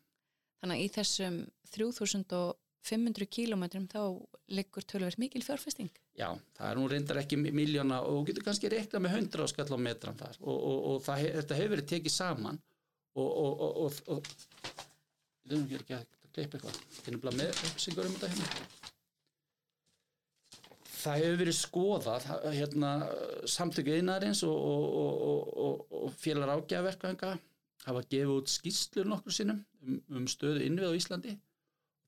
Þannig 0.62 0.78
að 0.78 0.84
í 0.84 0.88
þessum 0.94 1.38
3500 1.74 3.28
kílómetrum 3.36 3.86
þá 3.90 4.00
liggur 4.56 4.86
tölverð 4.88 5.20
mikil 5.20 5.44
fjárfesting. 5.44 5.92
já, 6.16 6.30
það 6.56 6.70
er 6.70 6.78
nú 6.78 6.88
reyndar 6.88 7.20
ekki 7.20 7.36
miljóna 7.36 8.00
og 8.06 8.20
þú 8.20 8.26
getur 8.30 8.46
kannski 8.46 8.72
reiknað 8.72 9.04
með 9.04 9.16
100 9.20 9.44
á 9.44 9.46
skall 9.52 9.68
á 9.76 9.78
metran 9.88 10.18
þar. 10.18 10.40
Og, 10.40 10.56
og, 10.56 10.78
og 10.90 11.00
það, 11.04 11.28
þetta 11.40 11.60
hefur 11.60 11.74
verið 11.76 11.90
tekið 11.92 12.16
saman 12.16 12.60
og 13.16 13.30
og, 13.44 13.60
og, 13.66 13.78
og, 13.84 14.00
og 14.16 14.30
við 15.44 15.56
erum 15.58 15.80
ekki 15.80 15.98
að 15.98 16.06
kleipa 16.32 16.58
eitthvað. 16.58 16.82
Er 17.04 17.16
nefnilega 17.16 17.40
með 17.42 17.64
upplýsingur 17.66 18.08
um 18.08 18.16
þetta 18.16 18.32
hérna 18.32 18.85
það 21.06 21.22
hefur 21.22 21.40
verið 21.42 21.56
skoðað 21.58 22.28
hérna, 22.56 22.92
samtöku 23.50 23.94
einarins 23.96 24.42
og, 24.46 24.56
og, 24.56 25.20
og, 25.26 25.84
og, 26.00 26.08
félagar 26.20 26.56
ágjafaverkanga 26.56 27.32
hafa 27.86 28.02
gefið 28.10 28.32
út 28.34 28.50
skýslur 28.50 29.08
nokkur 29.10 29.34
sinnum 29.34 29.62
um, 29.86 30.00
um 30.18 30.26
stöðu 30.30 30.64
innvið 30.66 30.90
á 30.90 30.98
Íslandi. 30.98 31.36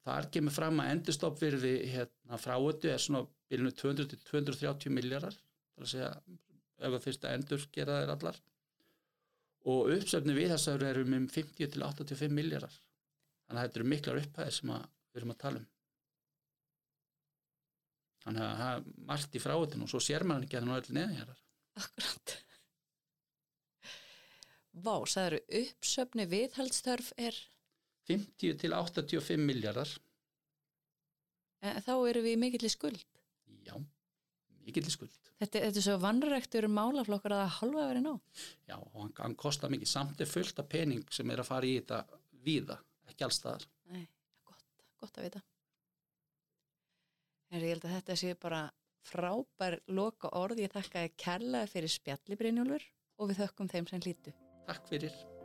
Þar 0.09 0.29
kemur 0.35 0.55
fram 0.55 0.83
að 0.83 0.93
endurstoppvirði 0.95 1.73
hérna, 1.93 2.41
fráötu 2.41 2.91
er 2.91 3.03
svona 3.03 3.25
bylunu 3.51 3.73
200 3.77 4.11
til 4.13 4.21
230 4.31 4.95
miljardar 4.95 5.37
það 5.37 5.79
er 5.79 5.87
að 5.87 5.93
segja 5.93 6.13
ef 6.79 6.93
það 6.93 7.03
þurft 7.07 7.27
að 7.27 7.39
endur 7.39 7.67
gera 7.75 7.99
þær 8.03 8.15
allar. 8.17 8.43
Og 9.69 9.91
uppsöfni 9.95 10.37
við 10.37 10.55
þessar 10.55 10.87
erum 10.91 11.17
um 11.19 11.27
50 11.31 11.75
til 11.75 11.85
85 11.87 12.35
miljardar 12.35 12.79
þannig 13.49 13.61
að 13.61 13.67
þetta 13.67 13.81
eru 13.81 13.91
miklar 13.95 14.23
upphæðir 14.23 14.57
sem 14.59 14.73
að, 14.75 14.87
við 15.13 15.23
erum 15.23 15.35
að 15.35 15.43
tala 15.45 15.61
um 15.63 15.69
þannig 18.25 18.45
að 18.45 18.57
það 18.63 18.73
er 18.79 18.89
margt 19.13 19.37
í 19.39 19.43
fráötun 19.43 19.85
og 19.87 19.91
svo 19.93 20.01
sér 20.03 20.25
maður 20.29 20.47
ekki 20.49 20.59
að 20.59 20.65
það 20.65 20.69
nú 20.71 20.79
öll 20.81 20.97
neðinjarar 20.99 21.45
Akkurat. 21.79 22.33
Vá, 24.79 24.95
sagður 25.11 25.39
uppsöfni 25.61 26.25
viðhaldstörf 26.31 27.13
er, 27.19 27.37
50 28.09 28.59
til 28.63 28.73
85 28.77 29.43
miljardar 29.43 29.91
en 31.67 31.81
þá 31.83 31.93
eru 32.11 32.23
við 32.25 32.37
í 32.37 32.41
mikill 32.41 32.71
skuld. 32.71 33.01
já, 33.67 33.75
mikill 34.67 34.87
í 34.87 34.95
skuld 34.95 35.15
Þetta, 35.39 35.61
þetta 35.63 35.79
er 35.79 35.85
svo 35.85 35.97
vannræktur 36.03 36.65
málaflokkar 36.67 37.31
að 37.37 37.41
það 37.45 37.57
halva 37.61 37.83
verið 37.93 38.03
ná. 38.09 38.15
já, 38.67 38.75
og 38.79 38.97
hann, 39.05 39.13
hann 39.21 39.37
kostar 39.39 39.71
mikið 39.71 39.91
samt 39.91 40.23
er 40.25 40.31
fullt 40.31 40.59
af 40.59 40.67
pening 40.73 41.05
sem 41.15 41.31
er 41.31 41.43
að 41.43 41.51
fara 41.51 41.67
í 41.69 41.77
þetta 41.79 42.01
víða, 42.47 42.79
ekki 43.11 43.27
allstaðar 43.27 43.67
Nei, 43.93 44.03
gott, 44.47 44.65
gott 45.03 45.19
að 45.23 45.29
vita. 45.29 45.43
En 47.49 47.63
ég 47.65 47.73
held 47.73 47.87
að 47.89 47.97
þetta 47.97 48.19
sé 48.21 48.35
bara 48.43 48.63
frábær 49.09 49.79
loka 49.89 50.33
orð. 50.37 50.61
Ég 50.65 50.75
þakka 50.75 51.07
þér 51.07 51.17
kærlega 51.25 51.73
fyrir 51.73 51.95
spjalli 51.95 52.39
Brynjólfur 52.41 52.87
og 53.19 53.33
við 53.33 53.43
þökkum 53.45 53.73
þeim 53.73 53.91
sem 53.91 54.05
hlýtu. 54.05 54.37
Takk 54.69 54.91
fyrir 54.91 55.38